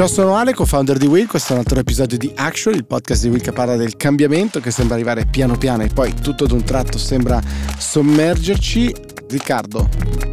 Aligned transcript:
Ciao, 0.00 0.08
sono 0.08 0.34
Ale, 0.34 0.54
co-founder 0.54 0.96
di 0.96 1.04
Will. 1.04 1.26
Questo 1.26 1.50
è 1.50 1.56
un 1.56 1.58
altro 1.58 1.78
episodio 1.78 2.16
di 2.16 2.32
Action, 2.34 2.72
il 2.72 2.86
podcast 2.86 3.20
di 3.20 3.28
Will 3.28 3.42
che 3.42 3.52
parla 3.52 3.76
del 3.76 3.98
cambiamento 3.98 4.58
che 4.58 4.70
sembra 4.70 4.94
arrivare 4.94 5.26
piano 5.26 5.58
piano 5.58 5.82
e 5.82 5.88
poi 5.88 6.14
tutto 6.14 6.44
ad 6.44 6.52
un 6.52 6.64
tratto 6.64 6.96
sembra 6.96 7.38
sommergerci. 7.76 9.09
Riccardo, 9.30 9.88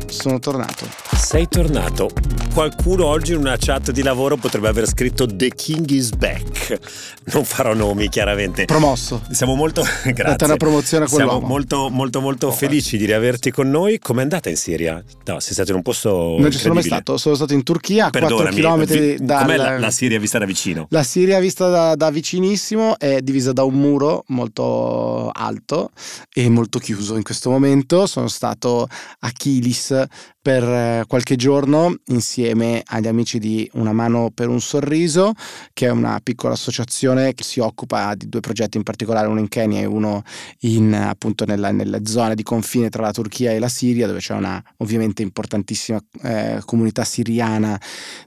sono 0.07 0.39
tornato. 0.39 0.87
Sei 1.15 1.47
tornato. 1.47 2.09
Qualcuno 2.51 3.05
oggi 3.05 3.33
in 3.33 3.37
una 3.37 3.55
chat 3.55 3.91
di 3.91 4.01
lavoro 4.01 4.37
potrebbe 4.37 4.67
aver 4.67 4.87
scritto 4.87 5.27
The 5.27 5.49
King 5.49 5.87
is 5.91 6.09
back. 6.09 6.79
Non 7.25 7.43
farò 7.43 7.75
nomi, 7.75 8.09
chiaramente. 8.09 8.65
Promosso. 8.65 9.21
Siamo 9.29 9.53
molto. 9.53 9.83
Grazie. 10.03 10.47
Una 10.47 10.57
promozione 10.57 11.05
a 11.05 11.07
quell'uomo. 11.07 11.37
Siamo 11.37 11.47
molto, 11.47 11.89
molto, 11.89 12.21
molto 12.21 12.47
oh, 12.47 12.51
felici 12.51 12.97
di 12.97 13.05
riaverti 13.05 13.51
con 13.51 13.69
noi. 13.69 13.99
Com'è 13.99 14.21
andata 14.23 14.49
in 14.49 14.57
Siria? 14.57 15.03
No, 15.25 15.39
sei 15.39 15.53
stato 15.53 15.69
in 15.69 15.75
un 15.75 15.83
posto. 15.83 16.37
Non 16.39 16.49
ci 16.51 16.57
sono 16.57 16.73
mai 16.73 16.83
stato. 16.83 17.17
Sono 17.17 17.35
stato 17.35 17.53
in 17.53 17.61
Turchia, 17.61 18.07
a 18.07 18.09
4 18.09 18.37
km 18.45 18.85
vi, 18.85 19.17
dal. 19.19 19.41
Com'è 19.43 19.57
la, 19.57 19.77
la, 19.77 19.91
Siria 19.91 20.17
vista 20.17 20.39
da 20.39 20.45
vicino? 20.45 20.87
La 20.89 21.03
Siria 21.03 21.39
vista 21.39 21.69
da, 21.69 21.95
da 21.95 22.09
vicinissimo 22.09 22.97
è 22.97 23.21
divisa 23.21 23.53
da 23.53 23.63
un 23.63 23.75
muro 23.75 24.23
molto 24.29 25.29
alto 25.29 25.91
e 26.33 26.49
molto 26.49 26.79
chiuso 26.79 27.15
in 27.15 27.23
questo 27.23 27.51
momento. 27.51 28.07
Sono 28.07 28.29
stato 28.29 28.86
a 29.19 29.29
Kilis 29.31 30.05
per 30.41 30.63
eh, 30.63 31.03
qualche 31.07 31.35
giorno 31.35 31.93
insieme 32.05 32.81
agli 32.85 33.07
amici 33.07 33.39
di 33.39 33.69
Una 33.73 33.91
mano 33.91 34.31
per 34.33 34.47
un 34.47 34.61
sorriso, 34.61 35.33
che 35.73 35.87
è 35.87 35.89
una 35.89 36.19
piccola 36.23 36.53
associazione 36.53 37.33
che 37.33 37.43
si 37.43 37.59
occupa 37.59 38.15
di 38.15 38.29
due 38.29 38.39
progetti 38.39 38.77
in 38.77 38.83
particolare, 38.83 39.27
uno 39.27 39.39
in 39.39 39.49
Kenya 39.49 39.81
e 39.81 39.85
uno 39.85 40.23
in, 40.61 40.93
appunto 40.93 41.45
nella, 41.45 41.71
nelle 41.71 42.05
zone 42.05 42.35
di 42.35 42.43
confine 42.43 42.89
tra 42.89 43.03
la 43.03 43.11
Turchia 43.11 43.51
e 43.51 43.59
la 43.59 43.69
Siria, 43.69 44.07
dove 44.07 44.19
c'è 44.19 44.33
una 44.33 44.63
ovviamente 44.77 45.21
importantissima 45.21 45.99
eh, 46.23 46.61
comunità 46.65 47.03
siriana 47.03 47.79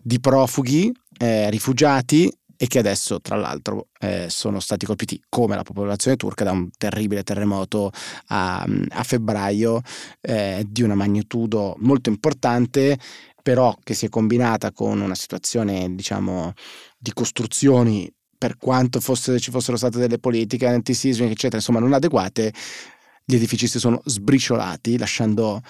di 0.03 0.21
profughi, 0.21 0.93
eh, 1.19 1.51
rifugiati 1.51 2.31
e 2.63 2.67
che 2.67 2.79
adesso 2.79 3.23
tra 3.23 3.37
l'altro 3.37 3.89
eh, 4.01 4.27
sono 4.29 4.61
stati 4.61 4.85
colpiti 4.85 5.19
come 5.31 5.57
la 5.57 5.63
popolazione 5.63 6.19
turca 6.19 6.45
da 6.45 6.51
un 6.51 6.69
terribile 6.77 7.23
terremoto 7.23 7.91
a, 8.27 8.63
a 8.91 9.03
febbraio 9.03 9.81
eh, 10.21 10.67
di 10.69 10.83
una 10.83 10.95
magnitudo 10.95 11.75
molto 11.79 12.11
importante 12.11 12.99
però 13.43 13.75
che 13.83 13.95
si 13.95 14.05
è 14.05 14.09
combinata 14.11 14.73
con 14.73 15.01
una 15.01 15.15
situazione 15.15 15.95
diciamo 15.95 16.53
di 16.99 17.15
costruzioni 17.15 18.13
per 18.37 18.59
quanto 18.59 19.01
fosse, 19.01 19.41
ci 19.41 19.51
fossero 19.51 19.79
state 19.79 19.99
delle 19.99 20.19
politiche 20.19 20.67
antisismiche 20.67 21.33
eccetera 21.33 21.57
insomma 21.57 21.81
non 21.81 21.95
adeguate 21.95 22.53
gli 23.25 23.37
edifici 23.37 23.69
si 23.69 23.79
sono 23.79 24.03
sbriciolati 24.05 24.99
lasciando 24.99 25.63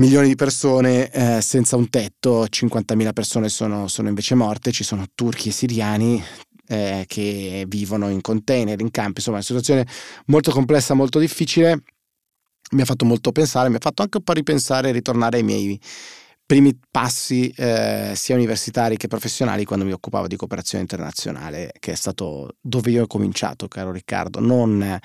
milioni 0.00 0.28
di 0.28 0.34
persone 0.34 1.10
eh, 1.10 1.42
senza 1.42 1.76
un 1.76 1.90
tetto, 1.90 2.44
50.000 2.44 3.12
persone 3.12 3.50
sono, 3.50 3.86
sono, 3.86 4.08
invece 4.08 4.34
morte, 4.34 4.72
ci 4.72 4.82
sono 4.82 5.04
turchi 5.14 5.50
e 5.50 5.52
siriani 5.52 6.24
eh, 6.68 7.04
che 7.06 7.64
vivono 7.68 8.08
in 8.08 8.22
container, 8.22 8.80
in 8.80 8.90
campi, 8.90 9.18
insomma 9.18 9.36
è 9.36 9.40
una 9.40 9.60
situazione 9.60 9.86
molto 10.26 10.52
complessa, 10.52 10.94
molto 10.94 11.18
difficile, 11.18 11.82
mi 12.72 12.80
ha 12.80 12.86
fatto 12.86 13.04
molto 13.04 13.30
pensare, 13.30 13.68
mi 13.68 13.76
ha 13.76 13.80
fatto 13.80 14.00
anche 14.00 14.16
un 14.16 14.24
po' 14.24 14.32
ripensare 14.32 14.88
e 14.88 14.92
ritornare 14.92 15.36
ai 15.36 15.42
miei 15.42 15.78
primi 16.46 16.76
passi 16.90 17.52
eh, 17.54 18.12
sia 18.16 18.34
universitari 18.34 18.96
che 18.96 19.06
professionali 19.06 19.66
quando 19.66 19.84
mi 19.84 19.92
occupavo 19.92 20.26
di 20.26 20.36
cooperazione 20.36 20.82
internazionale, 20.82 21.72
che 21.78 21.92
è 21.92 21.94
stato 21.94 22.56
dove 22.58 22.90
io 22.90 23.02
ho 23.02 23.06
cominciato, 23.06 23.68
caro 23.68 23.92
Riccardo, 23.92 24.40
non 24.40 24.98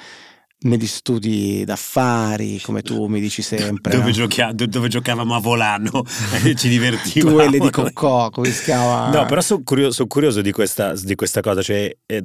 negli 0.66 0.88
studi 0.88 1.64
d'affari, 1.64 2.60
come 2.62 2.82
tu 2.82 3.06
mi 3.08 3.20
dici 3.20 3.42
sempre. 3.42 3.96
Dove, 3.96 4.08
no? 4.08 4.12
giochia- 4.12 4.52
dove 4.52 4.88
giocavamo 4.88 5.36
a 5.36 5.40
volano 5.40 6.04
e 6.44 6.56
ci 6.56 6.70
divertivamo. 6.70 7.36
tu 7.36 7.42
e 7.42 7.50
le 7.50 7.60
di 7.60 7.70
Coccò, 7.70 8.30
come 8.30 8.50
si 8.50 8.64
chiama? 8.64 9.10
No, 9.10 9.26
però 9.26 9.42
sono 9.42 9.62
curioso, 9.64 9.92
son 9.92 10.08
curioso 10.08 10.42
di, 10.42 10.52
questa, 10.52 10.94
di, 10.94 11.16
questa, 11.16 11.42
cosa, 11.42 11.62
cioè 11.62 11.96
eh, 12.06 12.24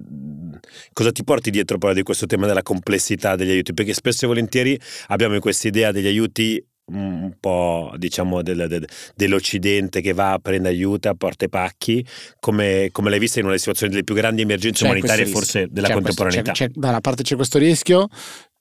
cosa 0.93 1.13
ti 1.13 1.25
porti 1.25 1.51
dietro 1.51 1.79
poi 1.79 1.95
di 1.95 2.03
questo 2.03 2.27
tema 2.27 2.47
della 2.47 2.63
complessità 2.63 3.37
degli 3.37 3.51
aiuti? 3.51 3.75
Perché 3.75 3.95
spesso 3.95 4.25
e 4.25 4.29
volentieri 4.29 4.79
abbiamo 5.09 5.39
questa 5.39 5.69
idea 5.69 5.93
degli 5.93 6.07
aiuti 6.07 6.63
un 6.93 7.33
po' 7.39 7.93
diciamo 7.97 8.43
del, 8.43 8.67
del, 8.69 8.87
dell'Occidente 9.15 10.01
che 10.01 10.13
va, 10.13 10.39
prende 10.41 10.69
aiuto, 10.69 11.09
apporta 11.09 11.45
i 11.45 11.49
pacchi, 11.49 12.05
come, 12.39 12.89
come, 12.93 13.11
l'hai 13.11 13.19
vista 13.19 13.41
in 13.41 13.47
una 13.47 13.57
situazione 13.57 13.93
delle 13.93 14.05
più 14.05 14.15
grandi 14.15 14.43
emergenze 14.43 14.85
c'è 14.85 14.91
umanitarie 14.91 15.27
forse 15.27 15.69
della 15.71 15.89
c'è 15.89 15.95
contemporaneità? 15.95 16.51
Questo, 16.53 16.67
c'è, 16.67 16.71
da 16.75 16.89
una 16.89 17.01
parte 17.01 17.23
c'è 17.23 17.37
questo 17.37 17.59
rischio, 17.59 18.09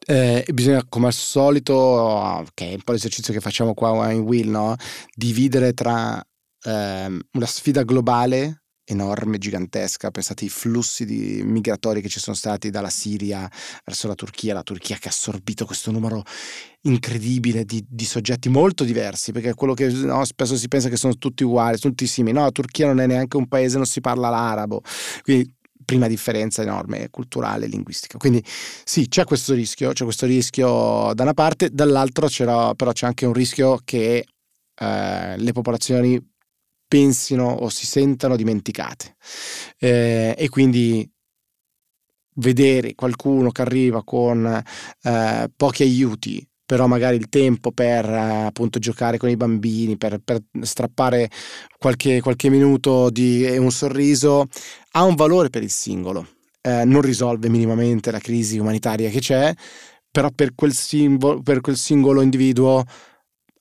eh, 0.06 0.46
bisogna 0.52 0.84
come 0.88 1.08
al 1.08 1.14
solito, 1.14 2.46
che 2.54 2.70
è 2.70 2.74
un 2.74 2.82
po' 2.84 2.92
l'esercizio 2.92 3.34
che 3.34 3.40
facciamo 3.40 3.74
qua 3.74 4.12
in 4.12 4.22
Will, 4.22 4.50
no? 4.50 4.76
dividere 5.14 5.74
tra 5.74 6.24
eh, 6.64 7.18
una 7.32 7.46
sfida 7.46 7.84
globale 7.84 8.64
enorme, 8.90 9.38
gigantesca. 9.38 10.12
Pensate 10.12 10.46
ai 10.46 10.50
flussi 10.50 11.06
di 11.06 11.42
migratori 11.44 12.02
che 12.02 12.10
ci 12.10 12.20
sono 12.20 12.36
stati 12.36 12.70
dalla 12.70 12.90
Siria 12.90 13.50
verso 13.86 14.08
la 14.08 14.16
Turchia, 14.16 14.54
la 14.54 14.64
Turchia 14.64 14.98
che 14.98 15.08
ha 15.08 15.12
assorbito 15.12 15.66
questo 15.66 15.92
numero 15.92 16.24
incredibile 16.82 17.66
di, 17.66 17.84
di 17.88 18.06
soggetti 18.06 18.50
molto 18.50 18.84
diversi, 18.84 19.32
perché 19.32 19.54
quello 19.54 19.74
che 19.74 19.90
no, 19.90 20.24
spesso 20.26 20.56
si 20.56 20.68
pensa 20.68 20.90
che 20.90 20.98
sono 20.98 21.18
tutti 21.18 21.44
uguali, 21.44 21.78
tutti 21.78 22.08
simili. 22.08 22.36
No, 22.36 22.44
la 22.44 22.52
Turchia 22.52 22.88
non 22.88 23.00
è 23.00 23.08
neanche 23.08 23.38
un 23.38 23.48
paese, 23.48 23.78
non 23.78 23.86
si 23.86 24.02
parla 24.02 24.30
l'arabo. 24.30 24.82
Quindi 25.22 25.54
prima 25.90 26.08
differenza 26.08 26.62
enorme 26.62 27.10
culturale 27.10 27.66
e 27.66 27.68
linguistica. 27.68 28.20
Quindi 28.20 28.44
sì, 28.46 29.08
c'è 29.08 29.24
questo 29.24 29.56
rischio, 29.56 29.92
c'è 29.92 30.04
questo 30.04 30.28
rischio 30.28 31.14
da 31.16 31.24
una 31.24 31.34
parte, 31.34 31.70
dall'altro 31.72 32.28
però 32.76 32.92
c'è 32.92 33.08
anche 33.08 33.26
un 33.26 33.34
rischio 33.34 33.80
che 33.84 34.24
eh, 34.82 35.38
le 35.38 35.52
popolazioni 35.52 36.22
pensino 36.90 37.46
o 37.46 37.70
si 37.70 37.86
sentano 37.86 38.36
dimenticate. 38.36 39.16
Eh, 39.78 40.36
e 40.38 40.50
quindi 40.50 41.10
vedere 42.36 42.96
qualcuno 42.96 43.52
che 43.52 43.62
arriva 43.62 44.04
con 44.04 44.62
eh, 45.04 45.52
pochi 45.56 45.84
aiuti, 45.84 46.46
però 46.66 46.88
magari 46.88 47.16
il 47.16 47.30
tempo 47.30 47.72
per 47.72 48.06
eh, 48.06 48.46
appunto 48.46 48.80
giocare 48.80 49.18
con 49.18 49.30
i 49.30 49.38
bambini, 49.38 49.98
per, 49.98 50.20
per 50.24 50.42
strappare 50.62 51.30
qualche, 51.78 52.20
qualche, 52.22 52.50
minuto 52.50 53.10
di 53.10 53.46
un 53.58 53.72
sorriso, 53.72 54.48
ha 54.92 55.04
un 55.04 55.16
valore 55.16 55.50
per 55.50 55.64
il 55.64 55.72
singolo. 55.72 56.28
Eh, 56.62 56.84
non 56.86 57.02
risolve 57.02 57.48
minimamente 57.50 58.12
la 58.12 58.20
crisi 58.20 58.58
umanitaria 58.58 59.10
che 59.10 59.20
c'è, 59.20 59.54
però 60.12 60.30
per 60.32 60.56
quel, 60.56 60.74
simbolo, 60.74 61.42
per 61.42 61.62
quel 61.62 61.78
singolo 61.78 62.22
individuo 62.22 62.84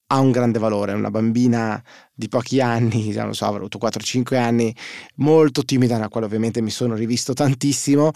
ha 0.09 0.19
un 0.21 0.31
grande 0.31 0.59
valore. 0.59 0.93
Una 0.93 1.11
bambina 1.11 1.83
di 2.19 2.29
pochi 2.29 2.61
anni, 2.61 3.12
non 3.15 3.33
so, 3.33 3.45
avrò 3.45 3.59
avuto 3.59 3.79
4-5 3.79 4.37
anni, 4.37 4.75
molto 5.17 5.62
timida, 5.62 5.95
nella 5.95 6.09
quale 6.09 6.27
ovviamente 6.27 6.61
mi 6.61 6.71
sono 6.71 6.97
rivisto 6.97 7.33
tantissimo, 7.33 8.11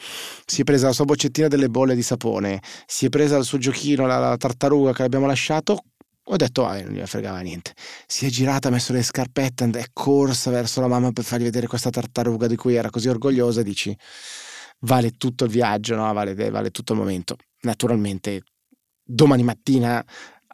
si 0.44 0.62
è 0.62 0.64
presa 0.64 0.88
la 0.88 0.92
sua 0.92 1.04
boccettina 1.04 1.46
delle 1.46 1.68
bolle 1.68 1.94
di 1.94 2.02
sapone, 2.02 2.60
si 2.84 3.06
è 3.06 3.08
presa 3.10 3.36
il 3.36 3.44
suo 3.44 3.58
giochino, 3.58 4.04
la, 4.04 4.18
la 4.18 4.36
tartaruga 4.36 4.92
che 4.92 5.04
abbiamo 5.04 5.26
lasciato, 5.26 5.84
ho 6.24 6.36
detto, 6.36 6.64
ah, 6.64 6.80
non 6.82 6.94
gli 6.94 7.06
fregava 7.06 7.38
niente. 7.40 7.74
Si 8.06 8.26
è 8.26 8.28
girata, 8.28 8.68
ha 8.68 8.70
messo 8.72 8.92
le 8.92 9.02
scarpette, 9.02 9.70
è 9.70 9.84
corsa 9.92 10.50
verso 10.50 10.80
la 10.80 10.88
mamma 10.88 11.12
per 11.12 11.22
fargli 11.22 11.44
vedere 11.44 11.68
questa 11.68 11.90
tartaruga 11.90 12.48
di 12.48 12.56
cui 12.56 12.74
era 12.74 12.90
così 12.90 13.08
orgogliosa 13.08 13.62
dici, 13.62 13.96
vale 14.80 15.12
tutto 15.12 15.44
il 15.44 15.50
viaggio, 15.50 15.94
no? 15.94 16.12
vale, 16.12 16.34
vale 16.50 16.70
tutto 16.70 16.92
il 16.92 16.98
momento. 16.98 17.36
Naturalmente 17.62 18.42
domani 19.04 19.44
mattina 19.44 20.04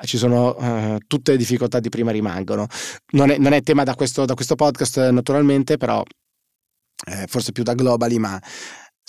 ci 0.03 0.17
sono 0.17 0.57
uh, 0.57 0.99
tutte 1.07 1.33
le 1.33 1.37
difficoltà 1.37 1.81
di 1.81 1.89
prima 1.89 2.11
rimangono. 2.11 2.67
Non 3.13 3.31
è, 3.31 3.39
non 3.39 3.53
è 3.53 3.63
tema 3.63 3.85
da 3.85 3.95
questo, 3.95 4.25
da 4.25 4.35
questo, 4.35 4.55
podcast 4.55 5.09
naturalmente, 5.11 5.77
però 5.77 6.03
eh, 7.07 7.27
forse 7.27 7.53
più 7.53 7.63
da 7.63 7.75
globally, 7.75 8.19
ma 8.19 8.41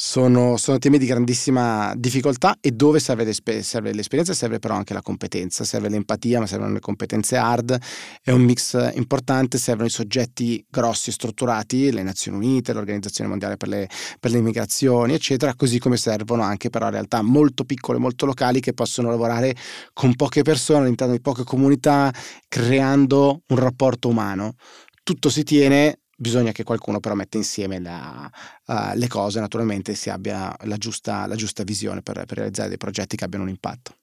sono, 0.01 0.55
sono, 0.55 0.77
temi 0.77 0.97
di 0.97 1.05
grandissima 1.05 1.93
difficoltà 1.93 2.55
e 2.61 2.71
dove 2.71 3.01
serve, 3.01 3.29
serve, 3.33 3.91
l'esperienza, 3.91 4.33
serve 4.33 4.57
però 4.57 4.75
anche 4.75 4.93
la 4.93 5.01
competenza, 5.01 5.65
serve 5.65 5.89
l'empatia, 5.89 6.39
ma 6.39 6.47
servono 6.47 6.71
le 6.71 6.79
competenze 6.79 7.35
hard, 7.35 7.77
è 8.23 8.31
un 8.31 8.41
mix 8.43 8.93
importante, 8.95 9.57
servono 9.57 9.87
i 9.87 9.91
soggetti 9.91 10.65
grossi 10.69 11.09
e 11.09 11.11
strutturati, 11.11 11.91
le 11.91 12.03
Nazioni 12.03 12.37
Unite, 12.37 12.71
l'Organizzazione 12.71 13.29
Mondiale 13.29 13.57
per 13.57 13.67
le, 13.67 13.89
per 14.21 14.31
le 14.31 14.39
Migrazioni, 14.39 15.15
eccetera, 15.15 15.53
così 15.53 15.79
come 15.79 15.97
servono 15.97 16.43
anche 16.43 16.69
però 16.69 16.89
realtà 16.89 17.21
molto 17.21 17.65
piccole, 17.65 17.99
molto 17.99 18.25
locali 18.25 18.61
che 18.61 18.73
possono 18.73 19.09
lavorare 19.09 19.53
con 19.91 20.15
poche 20.15 20.43
persone 20.43 20.83
all'interno 20.83 21.13
di 21.13 21.19
poche 21.19 21.43
comunità, 21.43 22.09
creando 22.47 23.41
un 23.47 23.57
rapporto 23.57 24.07
umano. 24.07 24.55
Tutto 25.03 25.27
si 25.27 25.43
tiene 25.43 25.98
bisogna 26.19 26.51
che 26.51 26.63
qualcuno 26.63 26.99
però 26.99 27.15
metta 27.15 27.37
insieme 27.37 27.79
la, 27.79 28.29
uh, 28.65 28.95
le 28.95 29.07
cose, 29.07 29.39
naturalmente 29.39 29.95
si 29.95 30.09
abbia 30.09 30.55
la 30.65 30.77
giusta, 30.77 31.25
la 31.25 31.35
giusta 31.35 31.63
visione 31.63 32.01
per, 32.01 32.25
per 32.25 32.37
realizzare 32.37 32.69
dei 32.69 32.77
progetti 32.77 33.15
che 33.15 33.23
abbiano 33.23 33.45
un 33.45 33.49
impatto. 33.49 33.95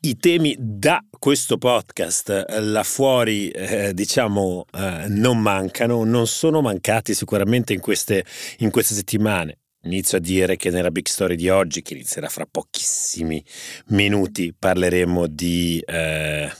I 0.00 0.16
temi 0.18 0.54
da 0.58 1.04
questo 1.18 1.58
podcast 1.58 2.44
là 2.60 2.82
fuori, 2.84 3.48
eh, 3.50 3.92
diciamo, 3.92 4.64
eh, 4.72 5.06
non 5.08 5.40
mancano, 5.40 6.04
non 6.04 6.26
sono 6.26 6.60
mancati 6.60 7.12
sicuramente 7.12 7.72
in 7.72 7.80
queste, 7.80 8.24
in 8.58 8.70
queste 8.70 8.94
settimane. 8.94 9.58
Inizio 9.82 10.18
a 10.18 10.20
dire 10.20 10.56
che 10.56 10.70
nella 10.70 10.90
Big 10.90 11.06
Story 11.06 11.36
di 11.36 11.48
oggi, 11.48 11.82
che 11.82 11.94
inizierà 11.94 12.28
fra 12.28 12.46
pochissimi 12.48 13.44
minuti, 13.88 14.54
parleremo 14.56 15.26
di 15.26 15.82
eh, 15.84 16.50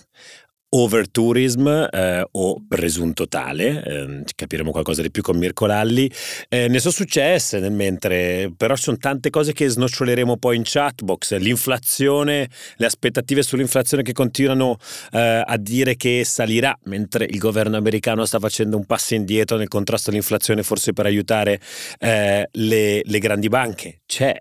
overtourism 0.68 1.88
eh, 1.90 2.26
o 2.30 2.62
presunto 2.66 3.28
tale, 3.28 3.82
eh, 3.84 4.22
capiremo 4.34 4.70
qualcosa 4.70 5.02
di 5.02 5.10
più 5.10 5.22
con 5.22 5.36
Mirko 5.36 5.66
Lalli. 5.66 6.10
Eh, 6.48 6.68
ne 6.68 6.78
sono 6.78 6.92
successe 6.92 7.58
nel 7.60 7.72
mentre, 7.72 8.52
però 8.56 8.74
ci 8.74 8.84
sono 8.84 8.96
tante 8.96 9.30
cose 9.30 9.52
che 9.52 9.68
snoccioleremo 9.68 10.36
poi 10.36 10.56
in 10.56 10.62
chatbox, 10.64 11.36
l'inflazione, 11.36 12.48
le 12.76 12.86
aspettative 12.86 13.42
sull'inflazione 13.42 14.02
che 14.02 14.12
continuano 14.12 14.76
eh, 15.12 15.42
a 15.44 15.56
dire 15.56 15.96
che 15.96 16.24
salirà, 16.24 16.76
mentre 16.84 17.24
il 17.24 17.38
governo 17.38 17.76
americano 17.76 18.24
sta 18.24 18.38
facendo 18.38 18.76
un 18.76 18.84
passo 18.84 19.14
indietro 19.14 19.56
nel 19.56 19.68
contrasto 19.68 20.10
all'inflazione, 20.10 20.62
forse 20.62 20.92
per 20.92 21.06
aiutare 21.06 21.60
eh, 21.98 22.48
le, 22.50 23.00
le 23.02 23.18
grandi 23.18 23.48
banche. 23.48 24.00
C'è 24.06 24.34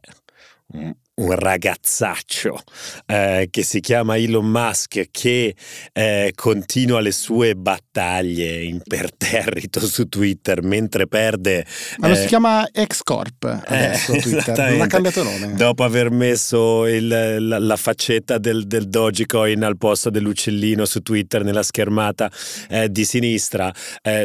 un 1.15 1.31
ragazzaccio 1.31 2.61
eh, 3.05 3.47
che 3.49 3.63
si 3.63 3.79
chiama 3.79 4.17
Elon 4.17 4.45
Musk 4.45 5.07
che 5.11 5.55
eh, 5.93 6.33
continua 6.35 6.99
le 6.99 7.11
sue 7.11 7.55
battaglie 7.55 8.63
imperterrito 8.63 9.79
su 9.79 10.09
Twitter 10.09 10.61
mentre 10.61 11.07
perde 11.07 11.65
ma 11.99 12.09
lo 12.09 12.15
si 12.15 12.23
eh, 12.23 12.27
chiama 12.27 12.67
X-Corp 12.69 13.61
adesso 13.65 14.11
eh, 14.11 14.19
Twitter. 14.19 14.71
Non 14.71 14.81
ha 14.81 14.87
cambiato 14.87 15.23
nome. 15.23 15.53
Dopo 15.53 15.83
aver 15.83 16.11
messo 16.11 16.85
il, 16.85 17.07
la, 17.07 17.59
la, 17.59 17.75
faccetta 17.77 18.37
del, 18.37 18.67
del, 18.67 18.89
Dogecoin 18.89 19.63
al 19.63 19.77
posto 19.77 20.09
dell'uccellino 20.09 20.85
su 20.85 21.01
Twitter 21.01 21.43
nella 21.43 21.63
schermata 21.63 22.29
eh, 22.69 22.89
di 22.89 23.05
sinistra 23.05 23.73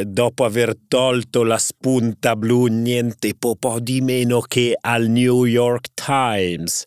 dopo 0.03 0.45
aver 0.45 0.75
tolto 0.87 1.43
la 1.43 1.57
spunta 1.57 2.35
blu 2.35 2.65
niente 2.65 3.33
po' 3.37 3.79
di 3.79 4.01
meno 4.01 4.41
che 4.41 4.77
al 4.79 5.07
New 5.07 5.45
York 5.45 5.87
Times 5.93 6.80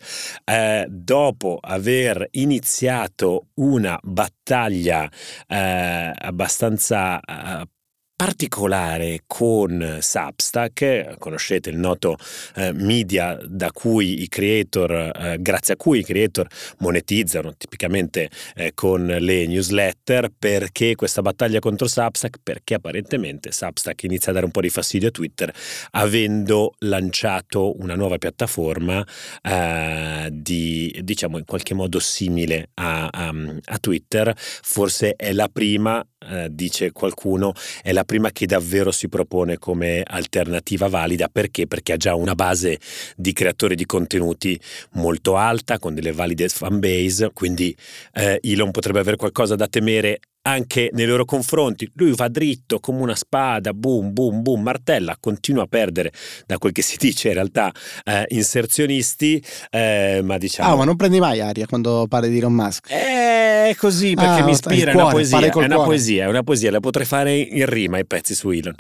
eh, 0.45 0.87
dopo 0.89 1.59
aver 1.61 2.29
iniziato 2.33 3.49
una 3.55 3.99
battaglia 4.03 5.11
eh, 5.47 6.13
abbastanza 6.17 7.21
eh, 7.21 7.69
particolare 8.17 9.23
con 9.27 9.99
Substack, 10.01 11.19
conoscete 11.19 11.71
il 11.71 11.77
noto 11.77 12.17
eh, 12.55 12.73
media 12.73 13.39
da 13.45 13.73
cui 13.73 14.23
i 14.23 14.29
creator, 14.29 14.93
eh, 14.93 15.37
grazie 15.41 15.75
a 15.75 15.77
cui 15.77 15.99
i 15.99 16.05
creator 16.05 16.47
monetizzano 16.79 17.55
tipicamente 17.57 18.31
eh, 18.55 18.73
con 18.75 19.05
le 19.05 19.47
newsletter, 19.47 20.31
perché 20.39 20.95
questa 20.95 21.23
battaglia 21.23 21.59
contro 21.59 21.89
Substack? 21.89 22.39
Perché 22.43 22.75
apparentemente 22.75 23.51
Substack 23.51 24.05
inizia 24.05 24.31
a 24.31 24.35
dare 24.35 24.47
un 24.47 24.53
po' 24.53 24.61
di 24.61 24.71
fastidio 24.71 25.09
a 25.09 25.11
Twitter 25.13 25.53
avendo 25.91 26.75
lanciato 26.81 27.79
una 27.81 27.95
nuova 27.95 28.19
piattaforma 28.19 29.05
eh, 29.43 30.29
di, 30.31 31.01
diciamo 31.03 31.39
in 31.39 31.45
qualche 31.45 31.75
modo 31.75 31.99
simile 31.99 32.71
a, 32.75 33.09
a, 33.11 33.33
a 33.65 33.79
Twitter, 33.79 34.33
forse 34.37 35.15
è 35.17 35.33
la 35.33 35.49
prima 35.49 36.05
eh, 36.29 36.49
dice 36.51 36.93
qualcuno, 36.93 37.53
è 37.83 37.93
la 37.93 38.05
prima 38.05 38.31
che 38.31 38.47
davvero 38.47 38.91
si 38.91 39.09
propone 39.09 39.59
come 39.59 40.03
alternativa 40.05 40.89
valida. 40.89 41.29
Perché? 41.29 41.67
Perché 41.67 41.95
ha 41.95 41.97
già 41.97 42.15
una 42.15 42.35
base 42.35 42.79
di 43.17 43.33
creatori 43.33 43.75
di 43.75 43.87
contenuti 43.87 44.59
molto 44.93 45.37
alta, 45.37 45.79
con 45.79 45.95
delle 45.95 46.13
valide 46.13 46.49
fan 46.49 46.79
base, 46.79 47.31
quindi 47.33 47.75
eh, 48.13 48.39
Elon 48.43 48.71
potrebbe 48.71 49.01
avere 49.01 49.17
qualcosa 49.17 49.55
da 49.55 49.67
temere 49.67 50.21
anche 50.47 50.91
nei 50.93 51.07
loro 51.07 51.25
confronti. 51.25 51.91
Lui 51.95 52.13
va 52.15 52.29
dritto 52.29 52.81
come 52.81 53.01
una 53.01 53.15
spada, 53.15 53.73
boom, 53.73 54.13
boom, 54.13 54.43
boom, 54.43 54.63
martella, 54.63 55.17
continua 55.19 55.65
a 55.65 55.67
perdere 55.67 56.13
da 56.47 56.59
quel 56.59 56.73
che 56.73 56.83
si 56.83 56.97
dice 56.99 57.29
in 57.29 57.35
realtà 57.35 57.73
eh, 58.05 58.25
inserzionisti, 58.29 59.43
eh, 59.71 60.21
ma 60.23 60.39
diciamo... 60.39 60.73
Ah, 60.73 60.77
ma 60.77 60.85
non 60.85 60.97
prendi 60.97 61.19
mai 61.19 61.41
aria 61.41 61.67
quando 61.67 62.07
parli 62.09 62.31
di 62.31 62.39
Elon 62.39 62.53
Musk? 62.53 62.89
È 62.89 63.75
così 63.77 64.15
perché 64.15 64.41
ah, 64.41 64.45
mi 64.45 64.51
ispira, 64.51 64.93
cuore, 64.93 64.93
è 64.93 65.03
una 65.03 65.11
poesia, 65.11 65.39
è 65.39 65.65
una 65.65 65.77
poesia, 65.77 66.25
è 66.25 66.29
una 66.29 66.43
poesia, 66.43 66.71
la 66.71 66.81
potrei 66.81 67.07
fare 67.07 67.37
in 67.37 67.67
rima 67.67 67.99
i 67.99 68.07
pezzi 68.07 68.35
su 68.35 68.51
Elon. 68.51 68.75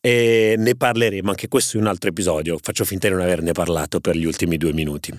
E 0.00 0.54
ne 0.56 0.76
parleremo 0.76 1.30
anche 1.30 1.48
questo 1.48 1.76
in 1.76 1.82
un 1.82 1.88
altro 1.88 2.10
episodio, 2.10 2.58
faccio 2.62 2.84
finta 2.84 3.08
di 3.08 3.14
non 3.14 3.22
averne 3.22 3.52
parlato 3.52 4.00
per 4.00 4.16
gli 4.16 4.24
ultimi 4.24 4.56
due 4.56 4.72
minuti. 4.72 5.12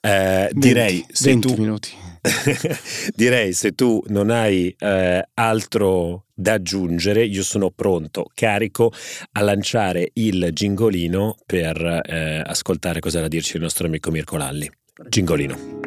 Eh, 0.00 0.50
20, 0.52 0.58
direi, 0.58 1.04
se 1.10 1.30
20 1.30 1.46
tu... 1.46 1.60
minuti. 1.60 1.90
direi 3.14 3.52
se 3.52 3.72
tu 3.72 4.02
non 4.08 4.30
hai 4.30 4.74
eh, 4.78 5.28
altro 5.34 6.24
da 6.34 6.54
aggiungere, 6.54 7.24
io 7.24 7.42
sono 7.42 7.70
pronto, 7.70 8.30
carico 8.34 8.92
a 9.32 9.40
lanciare 9.40 10.10
il 10.14 10.50
gingolino 10.52 11.36
per 11.46 12.02
eh, 12.04 12.42
ascoltare 12.44 13.00
cosa 13.00 13.18
ha 13.18 13.22
da 13.22 13.28
dirci 13.28 13.56
il 13.56 13.62
nostro 13.62 13.86
amico 13.86 14.10
Mirko 14.10 14.36
Lalli. 14.36 14.70
Gingolino. 15.08 15.84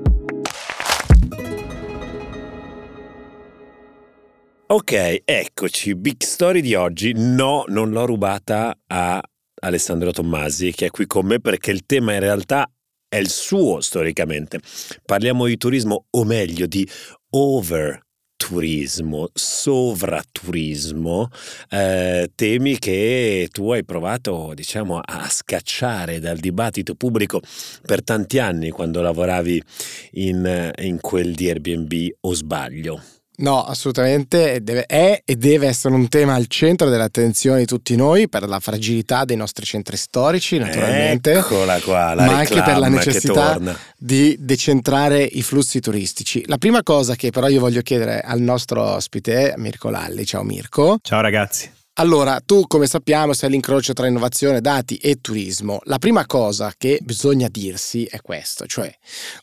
Ok, 4.71 5.21
eccoci, 5.25 5.95
big 5.95 6.21
story 6.21 6.61
di 6.61 6.75
oggi. 6.75 7.13
No, 7.15 7.63
non 7.67 7.89
l'ho 7.89 8.05
rubata 8.05 8.77
a 8.85 9.21
Alessandro 9.61 10.11
Tommasi 10.11 10.71
che 10.71 10.85
è 10.85 10.89
qui 10.89 11.05
con 11.05 11.25
me 11.25 11.39
perché 11.39 11.71
il 11.71 11.85
tema 11.85 12.13
in 12.13 12.19
realtà 12.19 12.71
è 13.09 13.17
il 13.17 13.29
suo 13.29 13.81
storicamente. 13.81 14.59
Parliamo 15.03 15.47
di 15.47 15.57
turismo, 15.57 16.05
o 16.11 16.23
meglio 16.23 16.67
di 16.67 16.87
over 17.31 18.07
turismo, 18.37 19.27
sovraturismo, 19.33 21.27
eh, 21.69 22.31
temi 22.33 22.79
che 22.79 23.49
tu 23.51 23.71
hai 23.71 23.83
provato 23.83 24.53
diciamo 24.53 25.01
a 25.03 25.27
scacciare 25.27 26.19
dal 26.19 26.37
dibattito 26.37 26.95
pubblico 26.95 27.41
per 27.85 28.01
tanti 28.01 28.39
anni 28.39 28.69
quando 28.69 29.01
lavoravi 29.01 29.61
in, 30.11 30.71
in 30.77 31.01
quel 31.01 31.35
di 31.35 31.49
Airbnb 31.49 31.93
o 32.21 32.33
sbaglio? 32.33 33.18
No, 33.39 33.63
assolutamente 33.63 34.61
deve, 34.61 34.85
è 34.85 35.21
e 35.23 35.35
deve 35.35 35.67
essere 35.67 35.93
un 35.93 36.09
tema 36.09 36.33
al 36.33 36.47
centro 36.47 36.89
dell'attenzione 36.89 37.59
di 37.59 37.65
tutti 37.65 37.95
noi 37.95 38.27
per 38.27 38.47
la 38.47 38.59
fragilità 38.59 39.23
dei 39.23 39.37
nostri 39.37 39.65
centri 39.65 39.95
storici, 39.95 40.57
naturalmente, 40.57 41.31
Eccola 41.31 41.79
qua, 41.79 42.13
la 42.15 42.25
ma 42.25 42.37
anche 42.37 42.61
per 42.61 42.77
la 42.77 42.89
necessità 42.89 43.57
di 43.97 44.35
decentrare 44.39 45.23
i 45.23 45.41
flussi 45.41 45.79
turistici. 45.79 46.43
La 46.47 46.57
prima 46.57 46.83
cosa 46.83 47.15
che 47.15 47.29
però 47.29 47.47
io 47.47 47.61
voglio 47.61 47.81
chiedere 47.81 48.19
al 48.19 48.41
nostro 48.41 48.83
ospite, 48.83 49.53
Mirko 49.55 49.89
Lalli, 49.89 50.25
ciao 50.25 50.43
Mirko. 50.43 50.97
Ciao 51.01 51.21
ragazzi. 51.21 51.71
Allora, 51.93 52.41
tu 52.45 52.65
come 52.67 52.87
sappiamo 52.87 53.33
sei 53.33 53.49
l'incrocio 53.49 53.93
tra 53.93 54.07
innovazione, 54.07 54.61
dati 54.61 54.95
e 54.97 55.19
turismo. 55.21 55.79
La 55.83 55.97
prima 55.97 56.25
cosa 56.25 56.73
che 56.77 56.99
bisogna 57.01 57.47
dirsi 57.49 58.03
è 58.05 58.21
questo, 58.21 58.65
cioè 58.65 58.93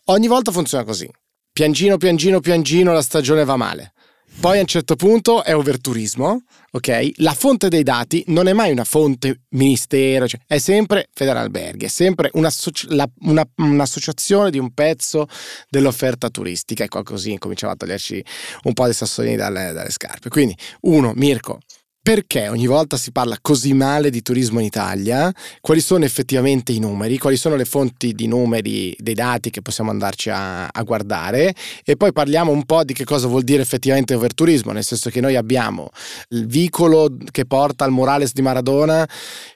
ogni 0.06 0.26
volta 0.26 0.52
funziona 0.52 0.84
così 0.84 1.08
piangino, 1.56 1.96
piangino, 1.96 2.40
piangino, 2.40 2.92
la 2.92 3.00
stagione 3.00 3.42
va 3.42 3.56
male. 3.56 3.94
Poi 4.38 4.58
a 4.58 4.60
un 4.60 4.66
certo 4.66 4.94
punto 4.94 5.42
è 5.42 5.56
overturismo, 5.56 6.42
ok? 6.72 7.12
La 7.16 7.32
fonte 7.32 7.68
dei 7.70 7.82
dati 7.82 8.22
non 8.26 8.46
è 8.46 8.52
mai 8.52 8.72
una 8.72 8.84
fonte 8.84 9.44
ministero, 9.52 10.28
cioè 10.28 10.38
è 10.46 10.58
sempre 10.58 11.08
Federalberghi, 11.14 11.86
è 11.86 11.88
sempre 11.88 12.28
un'associ- 12.34 12.88
la, 12.90 13.08
una, 13.20 13.48
un'associazione 13.56 14.50
di 14.50 14.58
un 14.58 14.74
pezzo 14.74 15.26
dell'offerta 15.70 16.28
turistica. 16.28 16.84
Ecco 16.84 17.02
così 17.02 17.38
cominciamo 17.38 17.72
a 17.72 17.76
toglierci 17.76 18.22
un 18.64 18.74
po' 18.74 18.86
di 18.86 18.92
sassoni 18.92 19.34
dalle, 19.34 19.72
dalle 19.72 19.90
scarpe. 19.90 20.28
Quindi, 20.28 20.54
uno, 20.82 21.14
Mirko, 21.14 21.60
perché 22.06 22.46
ogni 22.46 22.68
volta 22.68 22.96
si 22.96 23.10
parla 23.10 23.36
così 23.42 23.74
male 23.74 24.10
di 24.10 24.22
turismo 24.22 24.60
in 24.60 24.66
Italia, 24.66 25.34
quali 25.60 25.80
sono 25.80 26.04
effettivamente 26.04 26.70
i 26.70 26.78
numeri, 26.78 27.18
quali 27.18 27.36
sono 27.36 27.56
le 27.56 27.64
fonti 27.64 28.12
di 28.12 28.28
numeri, 28.28 28.94
dei 28.96 29.14
dati 29.14 29.50
che 29.50 29.60
possiamo 29.60 29.90
andarci 29.90 30.30
a, 30.30 30.68
a, 30.68 30.82
guardare 30.84 31.52
e 31.84 31.96
poi 31.96 32.12
parliamo 32.12 32.52
un 32.52 32.64
po' 32.64 32.84
di 32.84 32.92
che 32.92 33.02
cosa 33.02 33.26
vuol 33.26 33.42
dire 33.42 33.60
effettivamente 33.60 34.14
overturismo, 34.14 34.70
nel 34.70 34.84
senso 34.84 35.10
che 35.10 35.20
noi 35.20 35.34
abbiamo 35.34 35.88
il 36.28 36.46
vicolo 36.46 37.08
che 37.32 37.44
porta 37.44 37.84
al 37.84 37.90
Morales 37.90 38.32
di 38.32 38.42
Maradona 38.42 39.04